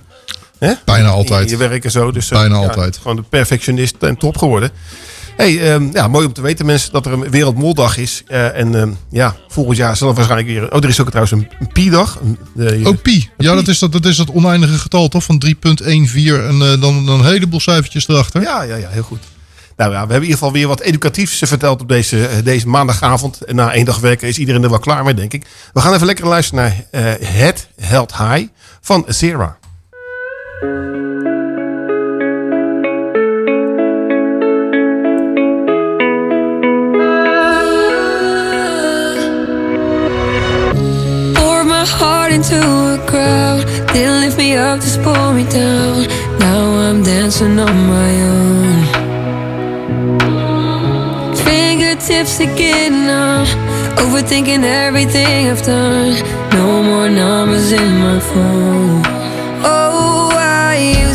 Hè? 0.58 0.72
Bijna 0.84 1.08
altijd. 1.08 1.50
In 1.50 1.58
je 1.58 1.68
werk 1.68 1.84
en 1.84 1.90
zo. 1.90 2.12
Dus, 2.12 2.28
Bijna 2.28 2.54
altijd. 2.54 2.96
Gewoon 2.96 3.16
de 3.16 3.22
perfectionist 3.22 3.96
en 3.98 4.16
top 4.16 4.38
geworden. 4.38 4.70
Hey, 5.36 5.72
ehm, 5.72 5.88
ja, 5.92 6.08
mooi 6.08 6.26
om 6.26 6.32
te 6.32 6.40
weten 6.42 6.66
mensen 6.66 6.92
dat 6.92 7.06
er 7.06 7.12
een 7.12 7.30
Wereldmoldag 7.30 7.96
is. 7.96 8.22
Eh, 8.26 8.58
en 8.58 8.74
ehm, 8.80 8.90
ja, 9.10 9.36
volgend 9.48 9.76
jaar 9.76 9.96
zal 9.96 10.08
er 10.08 10.14
waarschijnlijk 10.14 10.50
weer... 10.50 10.72
Oh, 10.72 10.82
er 10.82 10.88
is 10.88 11.00
ook 11.00 11.06
trouwens 11.10 11.32
een, 11.32 11.48
een 11.60 11.68
Pi-dag. 11.72 12.20
De- 12.54 12.80
Ook 12.84 13.02
pi. 13.02 13.30
Ja, 13.36 13.54
dat 13.54 13.68
is 13.68 13.78
dat, 13.78 13.92
dat 13.92 14.04
is 14.04 14.16
dat 14.16 14.30
oneindige 14.30 14.78
getal 14.78 15.08
toch? 15.08 15.24
Van 15.24 15.42
3.14 15.46 15.50
en 15.60 16.12
eh, 16.24 16.58
dan, 16.58 17.06
dan 17.06 17.08
een 17.08 17.24
heleboel 17.24 17.60
cijfertjes 17.60 18.08
erachter. 18.08 18.42
Ja, 18.42 18.62
ja, 18.62 18.76
ja, 18.76 18.88
heel 18.88 19.02
goed. 19.02 19.22
Nou 19.76 19.90
ja, 19.90 19.94
we 19.94 19.98
hebben 19.98 20.16
in 20.16 20.22
ieder 20.22 20.38
geval 20.38 20.52
weer 20.52 20.68
wat 20.68 20.80
educatiefs 20.80 21.38
verteld 21.44 21.80
op 21.80 21.88
deze, 21.88 22.28
deze 22.44 22.68
maandagavond. 22.68 23.40
En 23.40 23.54
na 23.54 23.72
één 23.72 23.84
dag 23.84 23.98
werken 24.00 24.28
is 24.28 24.38
iedereen 24.38 24.62
er 24.62 24.70
wel 24.70 24.78
klaar 24.78 25.04
mee, 25.04 25.14
denk 25.14 25.32
ik. 25.32 25.46
We 25.72 25.80
gaan 25.80 25.94
even 25.94 26.06
lekker 26.06 26.26
luisteren 26.26 26.64
naar 26.90 27.16
Het 27.20 27.68
Held 27.80 28.16
High 28.16 28.46
van 28.80 29.04
Zera. 29.08 29.56
Into 42.34 42.58
a 42.94 42.98
crowd. 43.06 43.64
Didn't 43.92 44.20
lift 44.22 44.36
me 44.36 44.56
up, 44.56 44.80
just 44.80 45.00
pull 45.02 45.32
me 45.32 45.44
down. 45.44 46.06
Now 46.40 46.62
I'm 46.84 47.02
dancing 47.02 47.58
on 47.66 47.76
my 47.94 48.12
own. 48.34 48.80
Fingertips 51.46 52.40
again 52.40 53.06
now. 53.06 53.44
Overthinking 54.02 54.64
everything 54.64 55.48
I've 55.52 55.62
done. 55.62 56.14
No 56.58 56.82
more 56.82 57.08
numbers 57.08 57.70
in 57.70 57.90
my 58.06 58.18
phone. 58.30 59.02
Oh, 59.62 60.30
I 60.32 60.74
used 61.02 61.13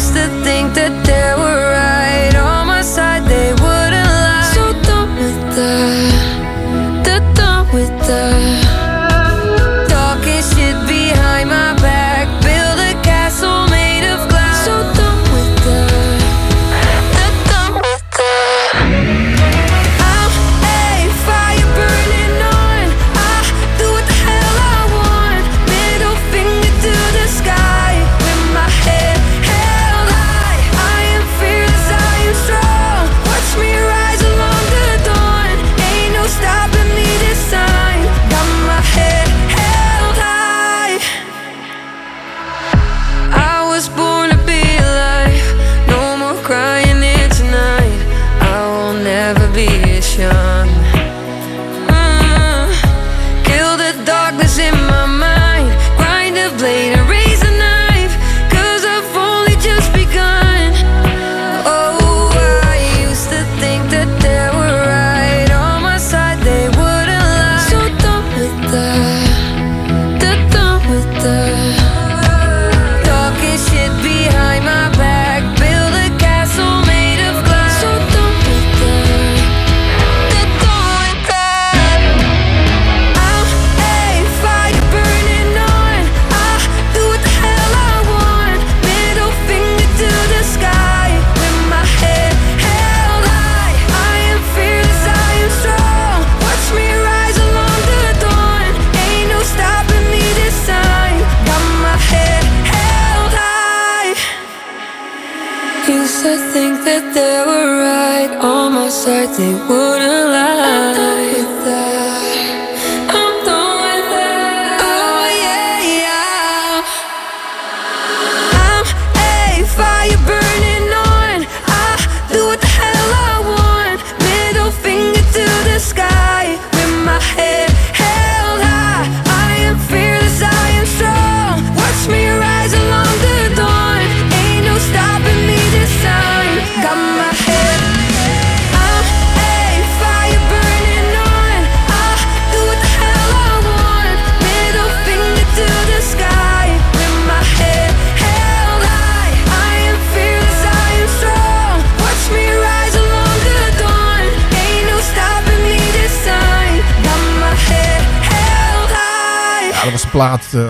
plaat 160.10 160.46
eh, 160.54 160.62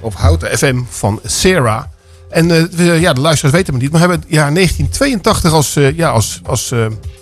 op 0.00 0.14
Houten 0.14 0.58
FM 0.58 0.80
van 0.88 1.20
Sarah. 1.24 1.84
En 2.30 2.50
eh, 2.50 3.00
ja, 3.00 3.12
de 3.12 3.20
luisteraars 3.20 3.54
weten 3.56 3.72
het 3.72 3.82
niet. 3.82 3.92
Maar 3.92 4.00
we 4.00 4.06
hebben 4.06 4.26
het 4.26 4.36
jaar 4.36 4.54
1982 4.54 5.52
als, 5.52 5.76
eh, 5.76 5.96
ja, 5.96 6.10
als, 6.10 6.40
als 6.44 6.72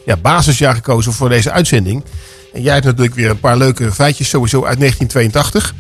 ja, 0.05 0.17
basisjaar 0.17 0.75
gekozen 0.75 1.13
voor 1.13 1.29
deze 1.29 1.51
uitzending. 1.51 2.05
En 2.53 2.63
jij 2.63 2.73
hebt 2.73 2.85
natuurlijk 2.85 3.15
weer 3.15 3.31
een 3.31 3.41
paar 3.41 3.57
leuke 3.57 3.93
feitjes 3.93 4.29
sowieso 4.29 4.65
uit 4.65 4.79
1982. 4.79 5.75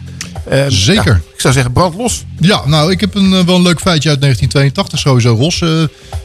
Ehm, 0.48 0.70
Zeker. 0.70 1.12
ja, 1.12 1.20
ik 1.34 1.40
zou 1.40 1.54
zeggen, 1.54 1.72
brand 1.72 1.94
los. 1.94 2.24
Ja, 2.40 2.62
nou, 2.66 2.90
ik 2.90 3.00
heb 3.00 3.14
een, 3.14 3.34
eh, 3.34 3.44
wel 3.44 3.56
een 3.56 3.62
leuk 3.62 3.80
feitje 3.80 4.08
uit 4.08 4.20
1982 4.20 4.98
sowieso, 4.98 5.34
Ros. 5.34 5.60
Eh, 5.60 5.68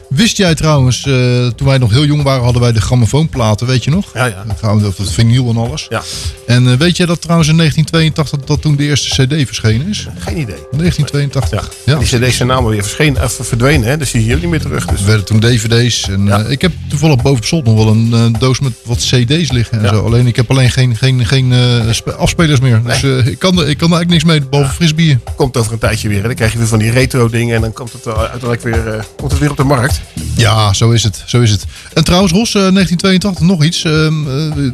wist 0.08 0.36
jij 0.36 0.54
trouwens, 0.54 1.06
eh, 1.06 1.46
toen 1.46 1.66
wij 1.66 1.78
nog 1.78 1.90
heel 1.90 2.04
jong 2.04 2.22
waren, 2.22 2.42
hadden 2.44 2.62
wij 2.62 2.72
de 2.72 2.80
grammofoonplaten, 2.80 3.66
weet 3.66 3.84
je 3.84 3.90
nog? 3.90 4.04
Ja, 4.14 4.24
ja. 4.26 4.44
Of 4.86 4.96
het 4.96 5.12
vinyl 5.12 5.50
en 5.50 5.56
alles. 5.56 5.86
Ja. 5.88 6.02
En 6.46 6.78
weet 6.78 6.96
jij 6.96 7.06
dat 7.06 7.20
trouwens 7.20 7.48
in 7.48 7.56
1982 7.56 8.48
dat 8.48 8.62
toen 8.62 8.76
de 8.76 8.82
eerste 8.84 9.26
cd 9.26 9.46
verschenen 9.46 9.88
is? 9.88 10.06
Geen 10.18 10.38
idee. 10.38 10.56
1982. 10.70 11.70
Ja. 11.84 11.98
Die 11.98 12.06
cd's 12.06 12.36
zijn 12.36 12.48
namelijk 12.48 12.74
weer 12.74 12.82
verschenen, 12.82 13.30
verdwenen, 13.30 13.88
hè? 13.88 13.96
dus 13.96 14.10
die 14.10 14.20
zie 14.20 14.30
je 14.30 14.36
ook 14.36 14.40
niet 14.42 14.50
meer 14.50 14.60
terug. 14.60 14.86
Dus. 14.86 15.00
Er 15.00 15.06
werden 15.06 15.24
toen 15.24 15.40
dvd's. 15.40 16.08
En, 16.08 16.28
eh, 16.44 16.50
ik 16.50 16.60
heb 16.60 16.72
toevallig 16.88 17.22
boven 17.22 17.56
op 17.58 17.64
nog 17.64 17.74
wel 17.74 17.88
een 17.88 18.36
doos 18.38 18.60
met 18.60 18.72
wat 18.84 18.98
cd's 18.98 19.50
liggen 19.50 19.80
en 19.82 19.88
zo. 19.88 20.04
Alleen 20.04 20.26
ik 20.26 20.36
heb 20.36 20.50
alleen 20.50 20.70
geen, 20.70 20.96
geen, 20.96 21.26
geen 21.26 21.54
spe- 21.90 22.14
afspelers 22.14 22.60
meer. 22.60 22.82
Dus 22.84 23.02
ik, 23.02 23.38
kan 23.38 23.58
er, 23.60 23.68
ik 23.68 23.78
kan 23.78 23.90
eigenlijk 23.98 24.24
niks 24.24 24.24
mee, 24.24 24.50
behalve 24.50 24.74
fris 24.74 24.94
bier. 24.94 25.18
Komt 25.36 25.56
over 25.56 25.72
een 25.72 25.78
tijdje 25.78 26.08
weer. 26.08 26.20
hè. 26.20 26.26
Dan 26.26 26.34
krijg 26.34 26.52
je 26.52 26.58
weer 26.58 26.66
van 26.66 26.78
die 26.78 26.90
retro 26.90 27.28
dingen 27.28 27.54
en 27.54 27.60
dan 27.60 27.72
komt 27.72 27.92
het 27.92 28.06
eh, 28.06 28.18
uiteindelijk 28.18 28.62
weer, 28.62 28.88
eh, 28.88 29.02
komt 29.16 29.30
het 29.30 29.40
weer 29.40 29.50
op 29.50 29.56
de 29.56 29.64
markt. 29.64 30.00
Ja, 30.36 30.72
zo 30.72 30.90
is 30.90 31.02
het. 31.02 31.22
Zo 31.26 31.40
is 31.40 31.50
het. 31.50 31.64
En 31.94 32.04
trouwens, 32.04 32.32
Ros, 32.32 32.54
eh, 32.54 32.68
1982 32.68 33.46
nog 33.46 33.64
iets. 33.64 33.84
Ehm, 33.84 34.28
eh, 34.28 34.70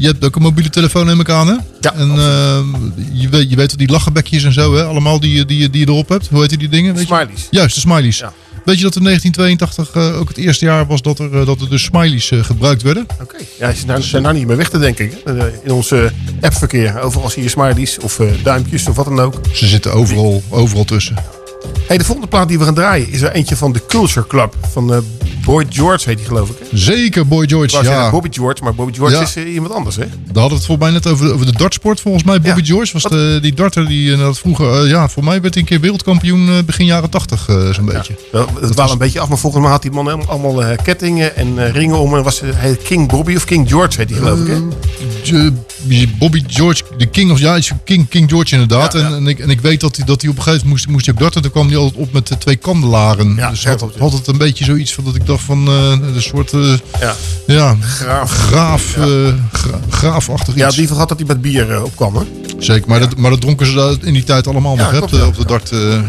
je 0.00 0.06
hebt 0.06 0.24
ook 0.24 0.36
een 0.36 0.42
mobiele 0.42 0.70
telefoon, 0.70 1.06
neem 1.06 1.20
ik 1.20 1.30
aan, 1.30 1.46
hè? 1.46 1.56
Ja. 1.80 1.94
En 1.94 2.10
ehm, 2.10 2.66
je, 3.12 3.28
weet, 3.28 3.50
je 3.50 3.56
weet 3.56 3.78
die 3.78 3.90
lachenbekjes 3.90 4.44
en 4.44 4.52
zo, 4.52 4.74
hè? 4.74 4.84
Allemaal 4.84 5.20
die, 5.20 5.44
die, 5.44 5.70
die 5.70 5.80
je 5.80 5.88
erop 5.92 6.08
hebt. 6.08 6.28
Hoe 6.30 6.40
heet 6.40 6.58
die 6.58 6.68
dingen? 6.68 6.94
Weet 6.94 7.08
je? 7.08 7.14
Smileys. 7.14 7.46
Juist, 7.50 7.74
de 7.74 7.80
smileys. 7.80 8.22
Weet 8.64 8.76
je 8.76 8.82
dat 8.82 8.96
in 8.96 9.02
1982 9.02 9.90
eh, 9.94 10.20
ook 10.20 10.28
het 10.28 10.36
eerste 10.36 10.64
jaar 10.64 10.86
was 10.86 11.02
dat 11.02 11.18
er, 11.18 11.40
eh, 11.40 11.46
dat 11.46 11.60
er 11.60 11.70
dus 11.70 11.82
smileys 11.82 12.30
eh, 12.30 12.44
gebruikt 12.44 12.82
werden? 12.82 13.06
Oké. 13.22 13.36
Ja, 13.58 13.72
ze 13.72 13.82
zijn, 13.86 14.02
zijn 14.02 14.22
daar 14.22 14.34
niet 14.34 14.46
meer 14.46 14.56
weg 14.56 14.70
te 14.70 14.78
denken. 14.78 15.10
In 15.62 15.70
ons 15.70 15.94
appverkeer. 16.40 17.00
Overal 17.00 17.30
zie 17.30 17.42
je 17.42 17.48
smileys 17.48 17.98
of 17.98 18.20
duimpjes 18.42 18.88
of 18.88 18.96
wat 18.96 19.04
dan 19.04 19.20
ook. 19.20 19.40
Ze 19.52 19.66
zitten 19.66 19.92
overal, 19.92 20.42
overal 20.50 20.84
tussen. 20.84 21.16
Hey, 21.86 21.98
de 21.98 22.04
volgende 22.04 22.28
plaat 22.28 22.48
die 22.48 22.58
we 22.58 22.64
gaan 22.64 22.74
draaien 22.74 23.10
is 23.10 23.22
er 23.22 23.32
eentje 23.32 23.56
van 23.56 23.72
de 23.72 23.86
Culture 23.86 24.26
Club. 24.26 24.56
Van 24.70 25.04
Boy 25.44 25.66
George 25.70 26.08
heet 26.08 26.16
die 26.18 26.26
geloof 26.26 26.48
ik. 26.50 26.56
Hè? 26.70 26.76
Zeker, 26.78 27.26
Boy 27.26 27.48
George. 27.48 27.76
Ik 27.78 27.82
Ja. 27.84 28.10
Bobby 28.10 28.28
George, 28.30 28.62
maar 28.62 28.74
Bobby 28.74 28.92
George 28.94 29.14
Ja. 29.14 29.22
is 29.22 29.36
eh, 29.36 29.52
iemand 29.54 29.72
anders 29.72 29.96
hè? 29.96 30.02
Daar 30.06 30.10
hadden 30.42 30.48
we 30.48 30.54
het 30.54 30.64
volgens 30.64 30.78
mij 30.88 30.90
net 30.90 31.06
over, 31.06 31.32
over 31.32 31.46
de 31.46 31.52
dartsport. 31.52 32.00
Volgens 32.00 32.24
mij 32.24 32.40
Bobby 32.40 32.64
George 32.64 32.92
was 32.92 33.02
de, 33.02 33.38
die 33.42 33.54
darter 33.54 33.86
die 33.86 34.12
eh, 34.12 34.18
dat 34.18 34.38
vroeger... 34.38 34.82
eh, 34.82 34.88
ja, 34.90 35.08
voor 35.08 35.24
mij 35.24 35.40
werd 35.40 35.54
hij 35.54 35.62
een 35.62 35.68
keer 35.68 35.80
wereldkampioen 35.80 36.64
begin 36.66 36.86
jaren 36.86 37.10
80 37.10 37.48
eh, 37.48 37.70
zo'n 37.70 37.84
beetje. 37.84 38.14
Wel, 38.32 38.48
het 38.60 38.74
wel 38.74 38.90
een 38.90 38.98
beetje 38.98 39.20
af, 39.20 39.28
maar 39.28 39.38
volgens 39.38 39.62
mij 39.62 39.70
had 39.72 39.82
die 39.82 39.90
man 39.90 40.04
helemaal 40.04 40.26
allemaal 40.28 40.76
kettingen 40.82 41.36
en 41.36 41.72
ringen 41.72 41.98
om. 41.98 42.14
En 42.16 42.22
was 42.22 42.40
hij 42.44 42.76
King 42.76 43.08
Bobby 43.08 43.34
of 43.36 43.44
King 43.44 43.68
George 43.68 43.96
heet 43.96 44.08
die 44.08 44.16
geloof 44.16 44.38
ik 44.40 44.46
hè? 44.46 44.58
Je- 45.22 45.52
Bobby 46.18 46.42
George, 46.46 46.82
de 46.96 47.06
King 47.06 47.30
of 47.30 47.38
ja, 47.38 47.58
King, 47.84 48.08
King 48.08 48.30
George 48.30 48.52
inderdaad. 48.52 48.94
En, 48.94 49.14
en, 49.14 49.26
ik, 49.26 49.38
en 49.38 49.50
ik 49.50 49.60
weet 49.60 49.80
dat 49.80 49.96
hij, 49.96 50.04
dat 50.06 50.20
hij 50.20 50.30
op 50.30 50.36
een 50.36 50.42
gegeven 50.42 50.66
moment 50.66 50.84
moest, 50.86 50.94
moest 50.94 51.06
hij 51.06 51.14
op 51.14 51.20
darten. 51.20 51.42
Toen 51.42 51.50
kwam 51.50 51.66
hij 51.68 51.76
altijd 51.76 52.00
op 52.02 52.12
met 52.12 52.26
de 52.26 52.38
twee 52.38 52.56
kandelaren. 52.56 53.36
dus 53.50 53.66
had, 53.66 53.84
had 53.98 54.12
het 54.12 54.26
een 54.26 54.38
beetje 54.38 54.64
zoiets 54.64 54.94
van 54.94 55.04
dat 55.14 55.22
ik 55.22 55.26
dacht 55.28 55.42
van 55.44 55.66
eh 55.68 55.90
een 56.14 56.22
soort 56.22 56.52
eh, 56.52 56.72
Ja. 57.00 57.14
ja, 57.46 57.76
Graaf. 57.80 58.30
graaf, 58.30 58.96
eh, 58.96 59.04
gra- 59.52 59.80
graafachtig 59.90 60.54
Ja, 60.54 60.66
iets. 60.66 60.76
die 60.76 60.88
had 60.88 61.08
dat 61.08 61.18
hij 61.18 61.26
met 61.26 61.40
bier 61.42 61.70
eh, 61.72 61.84
opkwam 61.84 62.14
hè? 62.16 62.22
Zeker, 62.58 62.88
maar, 62.88 63.00
dat, 63.00 63.16
maar 63.16 63.30
dat 63.30 63.40
dronken 63.40 63.66
ze 63.66 63.96
in 64.02 64.12
die 64.12 64.24
tijd 64.24 64.46
allemaal 64.46 64.76
Ja, 64.76 64.82
nog 64.82 64.90
hè, 64.90 64.96
klopt, 64.98 65.12
op, 65.12 65.18
de, 65.18 65.24
ja. 65.24 65.30
op 65.30 65.36
de 65.36 65.44
dart. 65.46 65.70
eh, 65.70 66.00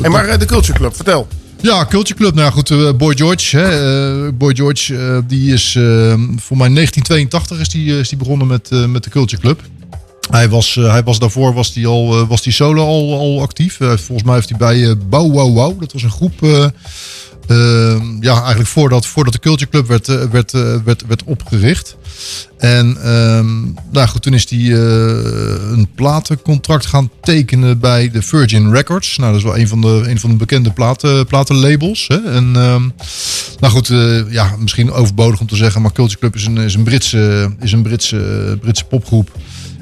Hey, 0.00 0.10
maar 0.10 0.24
eh, 0.28 0.38
de 0.38 0.44
Culture 0.44 0.78
Club, 0.78 0.94
vertel. 0.96 1.28
Ja, 1.60 1.86
Culture 1.88 2.18
Club. 2.18 2.34
Nou 2.34 2.46
ja, 2.46 2.52
goed, 2.52 2.70
eh, 2.70 2.90
Boy 2.96 3.16
George. 3.16 3.56
Hè, 3.56 4.26
eh, 4.26 4.32
Boy 4.34 4.54
George, 4.54 4.96
eh, 4.96 5.18
die 5.26 5.52
is 5.52 5.74
eh, 5.76 5.82
voor 6.36 6.56
mij 6.56 6.68
1982 6.68 7.58
is 7.60 7.68
die, 7.68 7.92
eh, 7.92 7.98
is 7.98 8.08
die 8.08 8.18
begonnen 8.18 8.46
met, 8.46 8.68
eh, 8.70 8.84
met 8.84 9.04
de 9.04 9.10
Culture 9.10 9.42
Club. 9.42 9.60
Hij 10.30 10.48
was, 10.48 10.76
eh, 10.76 10.90
hij 10.90 11.02
was 11.02 11.18
daarvoor 11.18 11.54
was 11.54 11.72
die 11.72 11.86
al, 11.86 12.20
eh, 12.20 12.28
was 12.28 12.42
die 12.42 12.52
solo 12.52 12.86
al, 12.86 13.18
al 13.18 13.42
actief. 13.42 13.80
Eh, 13.80 13.88
volgens 13.88 14.22
mij 14.22 14.34
heeft 14.34 14.48
hij 14.48 14.58
bij 14.58 14.88
eh 14.88 14.94
Bow 15.08 15.32
Wow 15.32 15.54
Wow, 15.56 15.80
dat 15.80 15.92
was 15.92 16.02
een 16.02 16.10
groep. 16.10 16.32
Eh, 17.48 17.92
eh, 17.92 18.02
ja, 18.20 18.38
eigenlijk 18.40 18.68
voordat, 18.68 19.06
voordat 19.06 19.32
de 19.32 19.38
Culture 19.38 19.70
Club 19.70 19.86
werd, 19.86 20.08
eh, 20.08 20.24
werd, 20.30 20.54
eh, 20.54 20.74
werd, 20.84 21.06
werd 21.06 21.24
opgericht. 21.24 21.96
En 22.58 22.96
ehm, 23.02 23.62
nou 23.92 24.08
goed, 24.08 24.22
toen 24.22 24.34
is 24.34 24.50
hij 24.50 24.58
eh, 24.58 25.72
een 25.72 25.88
platencontract 25.94 26.86
gaan 26.86 27.10
tekenen 27.20 27.78
bij 27.78 28.10
de 28.10 28.22
Virgin 28.22 28.72
Records. 28.72 29.16
Nou, 29.16 29.30
dat 29.30 29.38
is 29.40 29.46
wel 29.46 29.58
een 29.58 29.68
van 29.68 29.80
de, 29.80 30.02
een 30.06 30.20
van 30.20 30.30
de 30.30 30.36
bekende 30.36 30.70
platen, 30.70 31.26
platenlabels. 31.26 32.04
Hè? 32.08 32.16
En 32.16 32.56
ehm, 32.56 32.88
nou 33.60 33.72
goed, 33.72 33.92
ja, 34.30 34.56
misschien 34.58 34.92
overbodig 34.92 35.40
om 35.40 35.46
te 35.46 35.56
zeggen, 35.56 35.82
maar 35.82 35.92
Culture 35.92 36.18
Club 36.18 36.34
is 36.34 36.46
een, 36.46 36.56
is 36.56 36.74
een 36.74 36.82
Britse, 36.82 37.54
is 37.60 37.72
een 37.72 37.82
Britse, 37.82 38.58
Britse 38.60 38.84
popgroep. 38.84 39.30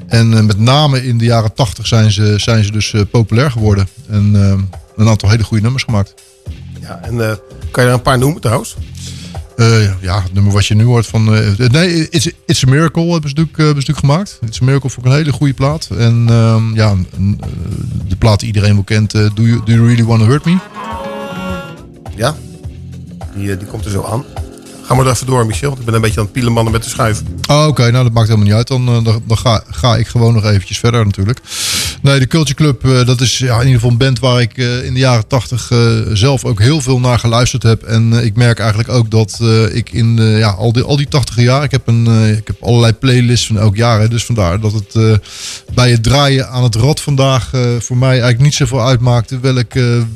En 0.07 0.45
met 0.45 0.59
name 0.59 1.05
in 1.05 1.17
de 1.17 1.25
jaren 1.25 1.53
tachtig 1.53 1.87
zijn 1.87 2.11
ze, 2.11 2.33
zijn 2.37 2.63
ze 2.63 2.71
dus 2.71 2.93
populair 3.11 3.51
geworden. 3.51 3.87
En 4.09 4.31
ehm, 4.35 4.59
een 4.95 5.07
aantal 5.07 5.29
hele 5.29 5.43
goede 5.43 5.63
nummers 5.63 5.83
gemaakt. 5.83 6.13
Ja, 6.81 6.99
en 7.01 7.29
eh, 7.29 7.35
kan 7.71 7.83
je 7.83 7.89
er 7.89 7.95
een 7.95 8.01
paar 8.01 8.17
noemen 8.17 8.41
trouwens? 8.41 8.75
Eh, 9.55 10.01
ja, 10.01 10.21
het 10.21 10.33
nummer 10.33 10.53
wat 10.53 10.65
je 10.65 10.75
nu 10.75 10.83
hoort 10.83 11.05
van... 11.05 11.35
eh, 11.35 11.69
nee, 11.69 12.09
It's, 12.09 12.31
It's 12.45 12.63
a 12.65 12.69
Miracle 12.69 13.11
hebben 13.11 13.29
ze, 13.29 13.35
natuurlijk, 13.35 13.57
hebben 13.57 13.83
ze 13.83 13.91
natuurlijk 13.91 13.99
gemaakt. 13.99 14.39
It's 14.45 14.61
a 14.61 14.65
Miracle 14.65 14.89
vond 14.89 15.05
ik 15.05 15.11
een 15.11 15.17
hele 15.17 15.31
goede 15.31 15.53
plaat. 15.53 15.89
En 15.97 16.25
ehm, 16.29 16.75
ja, 16.75 16.95
de 18.07 18.15
plaat 18.15 18.39
die 18.39 18.47
iedereen 18.47 18.73
wel 18.73 18.83
kent. 18.83 19.11
do, 19.11 19.31
you, 19.35 19.61
do 19.65 19.71
You 19.71 19.85
Really 19.87 20.03
Wanna 20.03 20.25
Hurt 20.25 20.45
Me? 20.45 20.57
Ja, 22.15 22.35
die, 23.35 23.57
die 23.57 23.67
komt 23.67 23.85
er 23.85 23.91
zo 23.91 24.03
aan. 24.03 24.25
Ga 24.91 24.97
maar 24.97 25.11
even 25.11 25.25
door, 25.25 25.45
Michel. 25.45 25.67
want 25.67 25.79
Ik 25.79 25.85
ben 25.85 25.95
een 25.95 26.01
beetje 26.01 26.19
aan 26.19 26.25
het 26.25 26.33
pielenmannen 26.33 26.73
met 26.73 26.83
de 26.83 26.89
schuif. 26.89 27.21
Oh, 27.49 27.67
Oké, 27.67 27.91
nou 27.91 28.03
dat 28.03 28.13
maakt 28.13 28.27
helemaal 28.27 28.47
niet 28.47 28.57
uit. 28.57 28.67
Dan, 28.67 28.87
eh, 28.87 29.03
dan, 29.03 29.23
dan 29.27 29.37
ga, 29.37 29.63
ga 29.69 29.97
ik 29.97 30.07
gewoon 30.07 30.33
nog 30.33 30.45
eventjes 30.45 30.79
verder 30.79 31.05
natuurlijk. 31.05 31.39
Nee, 32.01 32.19
de 32.19 32.27
Culture 32.27 32.55
Club, 32.55 32.85
eh, 32.85 33.05
dat 33.05 33.21
is 33.21 33.37
ja, 33.37 33.53
in 33.53 33.59
ieder 33.59 33.73
geval 33.73 33.89
een 33.89 33.97
band 33.97 34.19
waar 34.19 34.41
ik 34.41 34.57
eh, 34.57 34.85
in 34.85 34.93
de 34.93 34.99
jaren 34.99 35.27
tachtig 35.27 35.71
eh, 35.71 35.79
zelf 36.13 36.45
ook 36.45 36.59
heel 36.59 36.81
veel 36.81 36.99
naar 36.99 37.19
geluisterd 37.19 37.63
heb. 37.63 37.83
En 37.83 38.13
ik 38.13 38.35
merk 38.35 38.59
eigenlijk 38.59 38.89
ook 38.89 39.11
dat 39.11 39.39
ik 39.71 39.91
in 39.91 40.17
ja, 40.21 40.49
al 40.49 40.73
die, 40.73 40.83
al 40.83 40.97
die 40.97 41.07
tachtige 41.07 41.41
jaar, 41.41 41.63
ik 41.63 41.71
heb, 41.71 41.87
een, 41.87 42.35
ik 42.37 42.47
heb 42.47 42.63
allerlei 42.63 42.93
playlists 42.93 43.47
van 43.47 43.57
elk 43.57 43.75
jaar. 43.75 43.99
Hè, 43.99 44.07
dus 44.07 44.25
vandaar 44.25 44.59
dat 44.59 44.73
het 44.73 45.19
bij 45.73 45.91
het 45.91 46.03
draaien 46.03 46.49
aan 46.49 46.63
het 46.63 46.75
rad 46.75 47.01
vandaag 47.01 47.49
voor 47.79 47.97
mij 47.97 48.09
eigenlijk 48.09 48.41
niet 48.41 48.53
zoveel 48.53 48.85
uitmaakte 48.87 49.39
welk, 49.39 49.73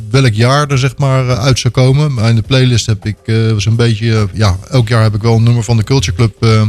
welk 0.10 0.34
jaar 0.34 0.68
er 0.68 0.78
zeg 0.78 0.98
maar 0.98 1.38
uit 1.38 1.60
zou 1.60 1.74
komen. 1.74 2.14
Maar 2.14 2.30
in 2.30 2.36
de 2.36 2.42
playlist 2.42 2.86
heb 2.86 3.06
ik 3.06 3.18
eh, 3.26 3.36
zo'n 3.58 3.76
beetje, 3.76 4.28
ja, 4.34 4.58
elk 4.70 4.88
jaar 4.88 5.04
heb 5.04 5.16
ik 5.16 5.22
wel 5.22 5.36
een 5.36 5.44
nummer 5.44 5.64
van 5.64 5.78
de 5.78 5.84
Culture 5.84 6.16
Club, 6.16 6.44
eh, 6.44 6.68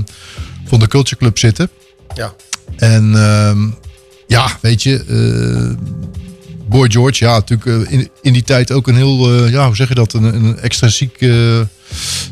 van 0.66 0.78
de 0.78 0.88
Culture 0.88 1.16
Club 1.16 1.38
zitten. 1.38 1.70
Ja. 2.14 2.34
En 2.76 3.14
ehm, 3.14 3.68
ja, 4.26 4.58
weet 4.60 4.82
je, 4.82 5.04
eh, 5.04 5.86
Boy 6.68 6.90
George, 6.90 7.24
ja, 7.24 7.32
natuurlijk 7.32 7.88
eh, 7.88 7.98
in, 7.98 8.10
in 8.22 8.32
die 8.32 8.42
tijd 8.42 8.72
ook 8.72 8.88
een 8.88 8.96
heel, 8.96 9.46
ja, 9.46 9.66
hoe 9.66 9.76
zeg 9.76 9.88
je 9.88 9.94
dat, 9.94 10.12
een, 10.12 10.22
een 10.34 10.58
extrinsiek 10.58 11.20
eh, 11.20 11.60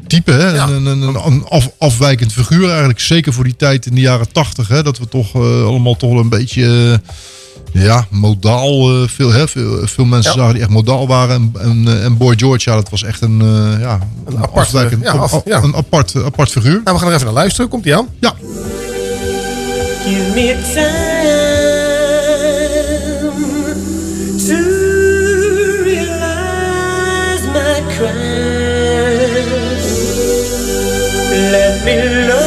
type, 0.07 0.33
hè? 0.33 0.59
Een, 0.59 0.87
een, 0.87 1.01
een, 1.01 1.27
een 1.27 1.45
af, 1.45 1.71
afwijkend 1.79 2.33
figuur 2.33 2.69
eigenlijk. 2.69 3.01
Zeker 3.01 3.33
voor 3.33 3.45
die 3.45 3.57
tijd 3.57 3.87
in 3.87 3.95
de 3.95 4.01
jaren 4.01 4.33
tachtig, 4.33 4.69
hè, 4.69 4.83
dat 4.83 4.99
we 4.99 5.09
toch 5.09 5.35
allemaal 5.35 5.97
toch 5.97 6.11
wel 6.11 6.21
een 6.21 6.29
beetje, 6.29 7.01
Ja, 7.77 8.07
modaal. 8.11 8.91
eh, 9.03 9.09
veel, 9.09 9.33
hè, 9.33 9.49
veel, 9.49 9.87
veel 9.87 10.05
mensen 10.05 10.33
Ja. 10.33 10.37
zagen 10.39 10.53
die 10.55 10.63
echt 10.63 10.73
modaal 10.73 11.07
waren. 11.07 11.35
En, 11.35 11.53
en, 11.61 11.85
eh, 11.87 12.05
en 12.05 12.17
Boy 12.17 12.35
George, 12.39 12.71
ja, 12.71 12.77
dat 12.77 12.91
was 12.91 13.03
echt 13.03 13.21
een, 13.21 13.41
eh, 13.41 13.81
ja, 13.81 13.99
een, 14.27 14.39
apart, 14.39 14.71
ja, 14.71 15.13
af- 15.13 15.41
ja. 15.45 15.63
een 15.63 15.75
apart, 15.77 16.15
apart 16.25 16.51
figuur. 16.51 16.81
Nou, 16.85 16.97
we 16.97 16.99
gaan 16.99 17.09
er 17.09 17.15
even 17.15 17.25
naar 17.27 17.35
luisteren. 17.35 17.71
Komt 17.71 17.85
ie 17.87 17.97
aan? 17.97 18.09
Ja. 18.21 18.33
Give 20.05 20.31
me 20.35 20.57
time 20.75 20.93
to 24.47 24.57
realize 25.85 27.45
my 27.57 27.83
crimes. 27.97 29.85
Let 31.51 31.85
me 31.85 32.27
love 32.29 32.44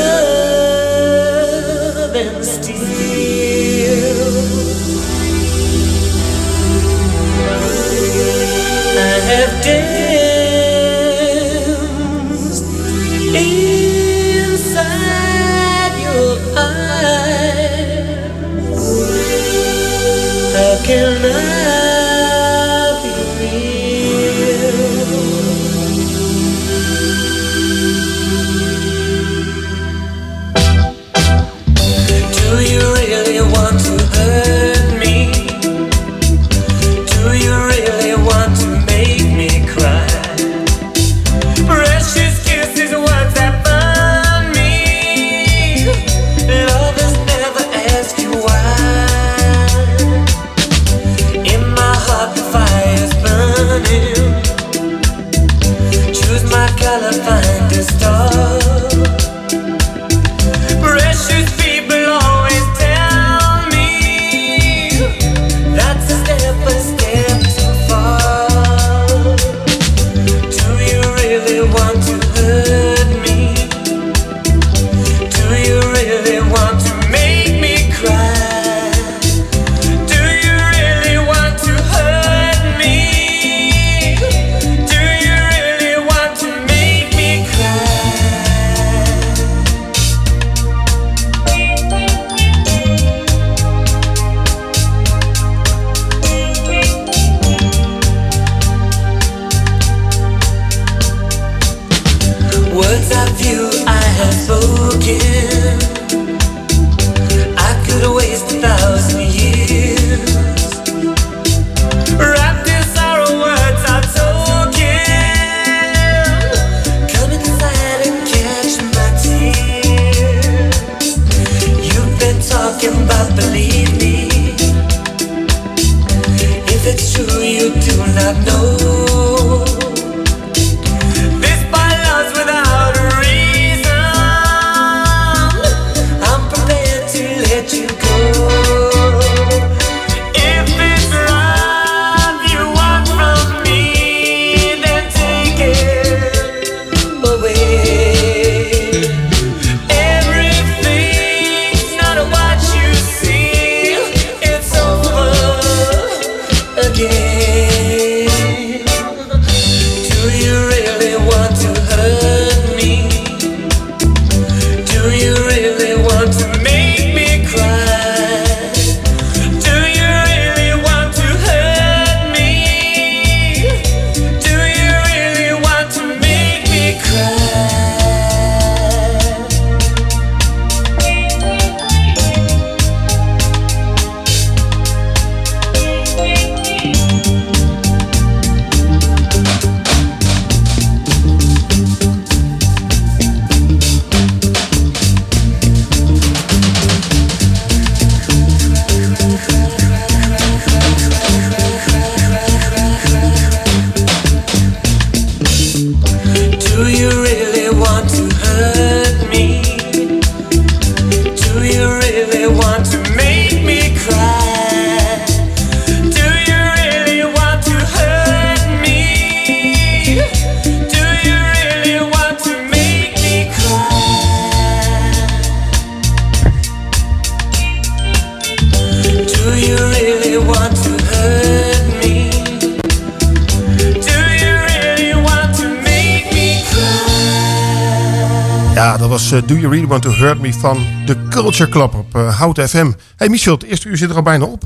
You 239.87 239.99
Want 239.99 240.15
To 240.15 240.23
Hurt 240.23 240.41
Me 240.41 240.53
van 240.53 240.85
de 241.05 241.17
Culture 241.29 241.69
Club 241.69 241.93
op 241.93 242.15
eh 242.15 242.39
Hout 242.39 242.59
FM. 242.59 242.91
Hey 243.15 243.29
Michel, 243.29 243.53
het 243.53 243.63
eerste 243.63 243.87
uur 243.87 243.97
zit 243.97 244.09
er 244.09 244.15
al 244.15 244.21
bijna 244.21 244.45
op. 244.45 244.63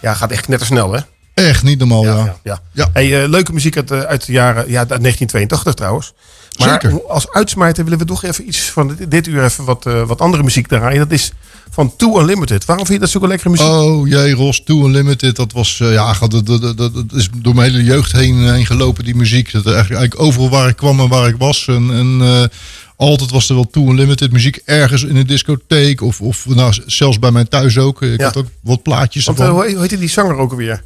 Ja, 0.00 0.14
gaat 0.14 0.30
echt 0.30 0.48
net 0.48 0.58
te 0.58 0.64
snel 0.64 0.92
hè? 0.92 1.00
Echt 1.34 1.62
niet 1.62 1.78
normaal, 1.78 2.04
ja. 2.04 2.36
Ja. 2.72 2.88
Hey, 2.92 3.22
eh, 3.22 3.28
leuke 3.28 3.52
muziek 3.52 3.76
uit, 3.76 3.90
eh, 3.90 4.00
uit 4.00 4.26
de 4.26 4.32
jaren, 4.32 4.70
ja, 4.70 4.78
uit 4.78 5.00
1982 5.00 5.74
trouwens. 5.74 6.12
Maar 6.58 6.68
Zeker. 6.68 7.02
als 7.08 7.30
uitsmijter 7.30 7.84
willen 7.84 7.98
we 7.98 8.04
toch 8.04 8.24
even 8.24 8.46
iets 8.48 8.58
van 8.58 8.88
dit, 8.88 9.10
dit 9.10 9.26
uur 9.26 9.44
even 9.44 9.64
wat, 9.64 9.84
wat 10.06 10.20
andere 10.20 10.42
muziek 10.42 10.66
draaien. 10.66 10.98
Dat 10.98 11.10
is 11.10 11.32
van 11.70 11.96
Too 11.96 12.20
Unlimited. 12.20 12.64
Waarom 12.64 12.86
vind 12.86 12.98
je 12.98 13.04
dat 13.04 13.12
zulke 13.12 13.26
lekkere 13.26 13.50
muziek? 13.50 13.66
Oh 13.66 14.08
jee, 14.08 14.34
Ros, 14.34 14.62
Too 14.64 14.86
Unlimited. 14.86 15.36
Dat 15.36 15.52
was, 15.52 15.78
ja, 15.78 16.14
dat, 16.28 16.46
dat, 16.46 16.76
dat, 16.76 16.92
is 17.14 17.28
door 17.36 17.54
mijn 17.54 17.72
hele 17.72 17.84
jeugd 17.84 18.12
heen, 18.12 18.52
heen 18.52 18.66
gelopen, 18.66 19.04
die 19.04 19.16
muziek. 19.16 19.52
Dat 19.52 19.66
eigenlijk, 19.66 20.00
eigenlijk 20.00 20.28
overal 20.28 20.50
waar 20.50 20.68
ik 20.68 20.76
kwam 20.76 21.00
en 21.00 21.08
waar 21.08 21.28
ik 21.28 21.36
was. 21.38 21.66
En, 21.68 21.90
en 21.92 22.18
eh, 22.20 22.44
Altijd 23.00 23.30
was 23.30 23.48
er 23.48 23.54
wel 23.54 23.70
Too 23.70 23.88
Unlimited 23.90 24.32
muziek 24.32 24.60
ergens 24.64 25.02
in 25.02 25.16
een 25.16 25.26
discotheek. 25.26 26.00
Of, 26.00 26.20
of 26.20 26.46
nou, 26.48 26.74
zelfs 26.86 27.18
bij 27.18 27.30
mij 27.30 27.44
thuis 27.44 27.78
ook. 27.78 28.02
Ik 28.02 28.18
Ja. 28.20 28.24
had 28.24 28.36
ook 28.36 28.46
wat 28.62 28.82
plaatjes 28.82 29.24
Want, 29.24 29.38
eh, 29.38 29.44
ervan. 29.46 29.66
hoe 29.70 29.80
heette 29.80 29.98
die 29.98 30.08
zanger 30.08 30.36
ook 30.36 30.50
alweer? 30.50 30.82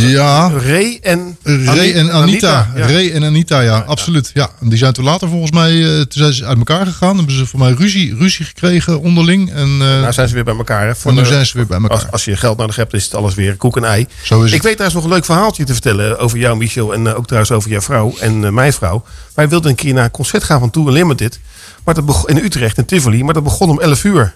Ja. 0.00 0.50
Ray 0.50 0.98
en... 1.02 1.36
Ray 1.42 1.92
en 1.94 2.12
Anita. 2.12 2.70
ja. 2.76 2.86
Ray 2.86 3.10
en 3.12 3.24
Anita, 3.24 3.60
ja, 3.60 3.78
absoluut. 3.78 4.30
Ja. 4.34 4.50
En 4.60 4.68
die 4.68 4.78
zijn 4.78 4.92
toen 4.92 5.04
later 5.04 5.28
volgens 5.28 5.50
mij 5.50 5.80
toen 5.82 6.06
zijn 6.22 6.32
ze 6.32 6.44
uit 6.44 6.58
elkaar 6.58 6.86
gegaan. 6.86 7.16
hebben 7.16 7.34
ze 7.34 7.46
voor 7.46 7.58
mij 7.58 7.72
ruzie, 7.72 8.16
ruzie 8.16 8.44
gekregen 8.44 9.00
onderling. 9.00 9.52
En, 9.52 9.76
Nou 9.76 10.12
zijn 10.12 10.28
ze 10.28 10.34
weer 10.34 10.44
bij 10.44 10.56
elkaar. 10.56 10.86
Hè? 10.86 10.94
Voor 10.94 11.10
en 11.10 11.16
nu 11.16 11.22
de- 11.22 11.28
zijn 11.28 11.46
ze 11.46 11.56
weer 11.56 11.66
bij 11.66 11.78
elkaar. 11.80 11.96
Als, 11.96 12.10
als 12.10 12.24
je 12.24 12.36
geld 12.36 12.58
nodig 12.58 12.76
hebt, 12.76 12.92
is 12.94 13.04
het 13.04 13.14
alles 13.14 13.34
weer 13.34 13.56
koek 13.56 13.76
en 13.76 13.84
ei. 13.84 14.06
Zo 14.22 14.40
is 14.42 14.46
ik 14.48 14.54
het. 14.54 14.62
weet 14.62 14.72
trouwens 14.72 14.94
nog 14.94 15.04
een 15.04 15.16
leuk 15.16 15.24
verhaaltje 15.24 15.64
te 15.64 15.72
vertellen 15.72 16.18
over 16.18 16.38
jou, 16.38 16.56
Michel. 16.56 16.94
En 16.94 17.06
eh, 17.06 17.16
ook 17.16 17.24
trouwens 17.24 17.52
over 17.52 17.70
jouw 17.70 17.80
vrouw 17.80 18.14
en 18.20 18.54
mijn 18.54 18.72
vrouw. 18.72 19.04
Wij 19.34 19.48
wilden 19.48 19.70
een 19.70 19.76
keer 19.76 19.94
naar 19.94 20.04
een 20.04 20.10
concert 20.10 20.44
gaan 20.44 20.60
van 20.60 20.70
Tour 20.70 20.88
Unlimited. 20.88 21.40
Maar 21.84 21.94
dat 21.94 22.06
begon, 22.06 22.28
in 22.28 22.44
Utrecht, 22.44 22.78
in 22.78 22.84
Tivoli. 22.84 23.24
Maar 23.24 23.34
dat 23.34 23.42
begon 23.44 23.70
om 23.70 23.80
11 23.80 24.04
uur. 24.04 24.34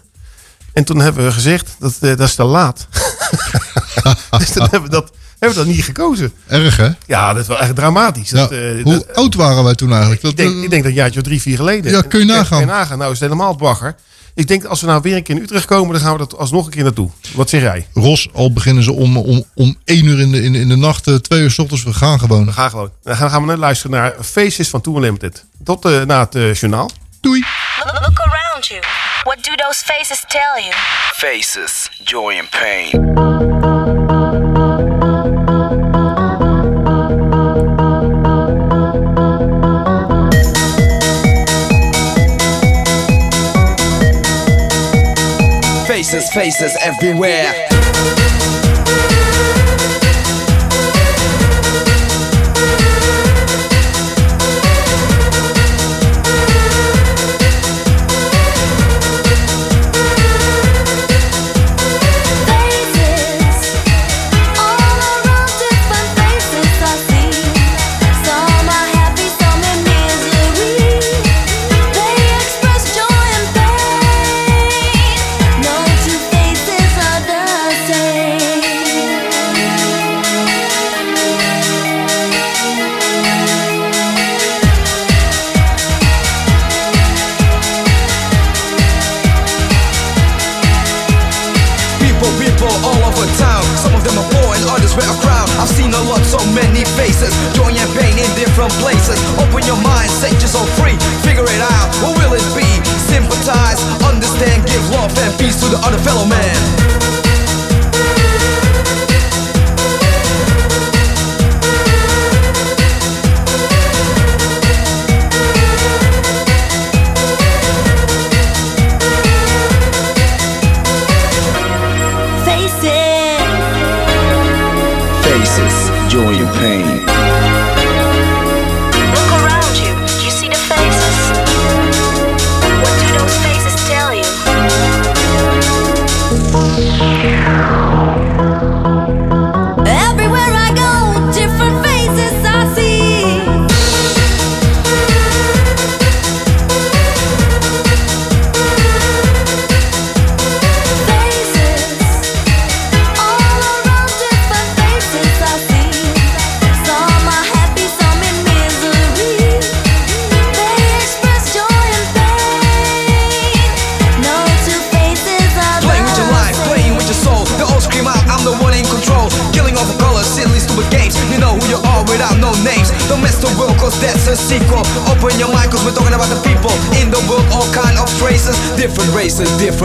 En 0.73 0.85
toen 0.85 0.99
hebben 1.01 1.25
we 1.25 1.33
gezegd, 1.33 1.77
dat, 1.79 1.95
dat 2.01 2.21
is 2.21 2.35
te 2.35 2.45
laat. 2.45 2.89
dus 4.39 4.51
toen 4.51 4.63
hebben 4.71 4.83
we, 4.83 4.89
dat, 4.89 5.11
hebben 5.39 5.59
we 5.59 5.65
dat 5.65 5.75
niet 5.75 5.85
gekozen. 5.85 6.33
Erg 6.47 6.77
hè? 6.77 6.89
Ja, 7.07 7.33
dat 7.33 7.43
is 7.43 7.49
wel 7.49 7.59
echt 7.59 7.75
dramatisch. 7.77 8.31
Ja, 8.31 8.37
Dat, 8.37 8.51
eh, 8.53 8.59
hoe 8.83 8.93
dat- 8.93 9.15
oud 9.15 9.35
waren 9.35 9.65
wij 9.65 9.75
toen 9.75 9.91
eigenlijk? 9.91 10.21
Dat, 10.23 10.31
ik, 10.31 10.37
denk, 10.37 10.51
ik 10.51 10.71
denk 10.71 10.83
dat 10.83 10.91
een 10.93 10.99
jaartje 10.99 11.21
of 11.21 11.27
drie, 11.27 11.41
vier 11.43 11.57
geleden. 11.57 11.93
Ja, 11.93 12.03
kun 12.03 12.19
je 12.19 12.25
nagaan. 12.25 12.49
Kun 12.49 12.59
je 12.59 12.65
nagaan. 12.73 12.99
Nou 12.99 13.13
is 13.13 13.21
het 13.21 13.29
helemaal 13.31 13.57
bagger. 13.57 13.95
Ik 14.35 14.49
denk 14.49 14.65
als 14.65 14.81
we 14.81 14.87
nou 14.87 15.01
weer 15.03 15.17
een 15.17 15.23
keer 15.23 15.37
in 15.37 15.43
Utrecht 15.43 15.65
komen, 15.65 15.93
dan 15.93 16.01
gaan 16.03 16.13
we 16.13 16.19
dat 16.19 16.37
alsnog 16.39 16.65
een 16.65 16.71
keer 16.71 16.83
naartoe. 16.83 17.11
Wat 17.35 17.49
zeg 17.49 17.61
jij? 17.61 17.87
Ros, 17.95 18.29
al 18.33 18.53
beginnen 18.53 18.83
ze 18.83 18.93
om, 18.93 19.17
om, 19.17 19.45
om 19.55 19.77
één 19.85 20.05
uur 20.05 20.21
in 20.21 20.31
de, 20.33 20.43
in, 20.43 20.53
de- 20.53 20.59
in 20.59 20.69
de 20.69 20.77
nacht, 20.77 21.07
eh, 21.07 21.15
twee 21.15 21.41
uur 21.41 21.51
s 21.51 21.59
ochtends. 21.59 21.83
We 21.85 21.93
gaan 21.93 22.19
gewoon. 22.19 22.45
We 22.47 22.53
gaan 22.53 22.71
gewoon. 22.71 22.91
Dan 23.03 23.17
gaan 23.17 23.31
gaan 23.31 23.47
we 23.47 23.53
nu 23.53 23.59
luisteren 23.59 23.97
naar 23.97 24.15
Faces 24.21 24.69
van 24.69 24.81
Tour 24.81 24.99
Unlimited. 24.99 25.45
Tot 25.65 25.85
eh, 25.85 26.03
na 26.03 26.21
het 26.21 26.35
eh, 26.35 26.55
journaal. 26.55 26.91
Doei. 27.21 27.45
Look, 27.85 28.07
look 28.07 28.19
around 28.21 28.67
you. 28.67 28.81
What 29.23 29.45
do 29.45 29.55
those 29.55 29.85
faces 29.85 30.25
tell 30.29 30.63
you? 30.65 30.73
Faces, 31.13 31.91
joy 32.05 32.39
and 32.39 32.51
pain. 32.51 33.78
Faces, 46.19 46.35
faces 46.35 46.77
everywhere. 46.83 47.78
Open 99.37 99.63
your 99.67 99.81
mind, 99.83 100.11
set 100.11 100.33
yourself 100.41 100.69
free. 100.81 100.97
Figure 101.21 101.45
it 101.45 101.63
out, 101.63 101.87
what 102.01 102.17
will 102.17 102.33
it 102.33 102.47
be? 102.57 102.69
Sympathize, 103.13 103.81
understand, 104.03 104.65
give 104.67 104.85
love 104.91 105.13
and 105.19 105.33
peace 105.39 105.61
to 105.61 105.67
the 105.69 105.79
other 105.85 105.99
fellow 105.99 106.25
man. 106.25 107.18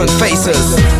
Different 0.06 0.20
faces. 0.20 0.93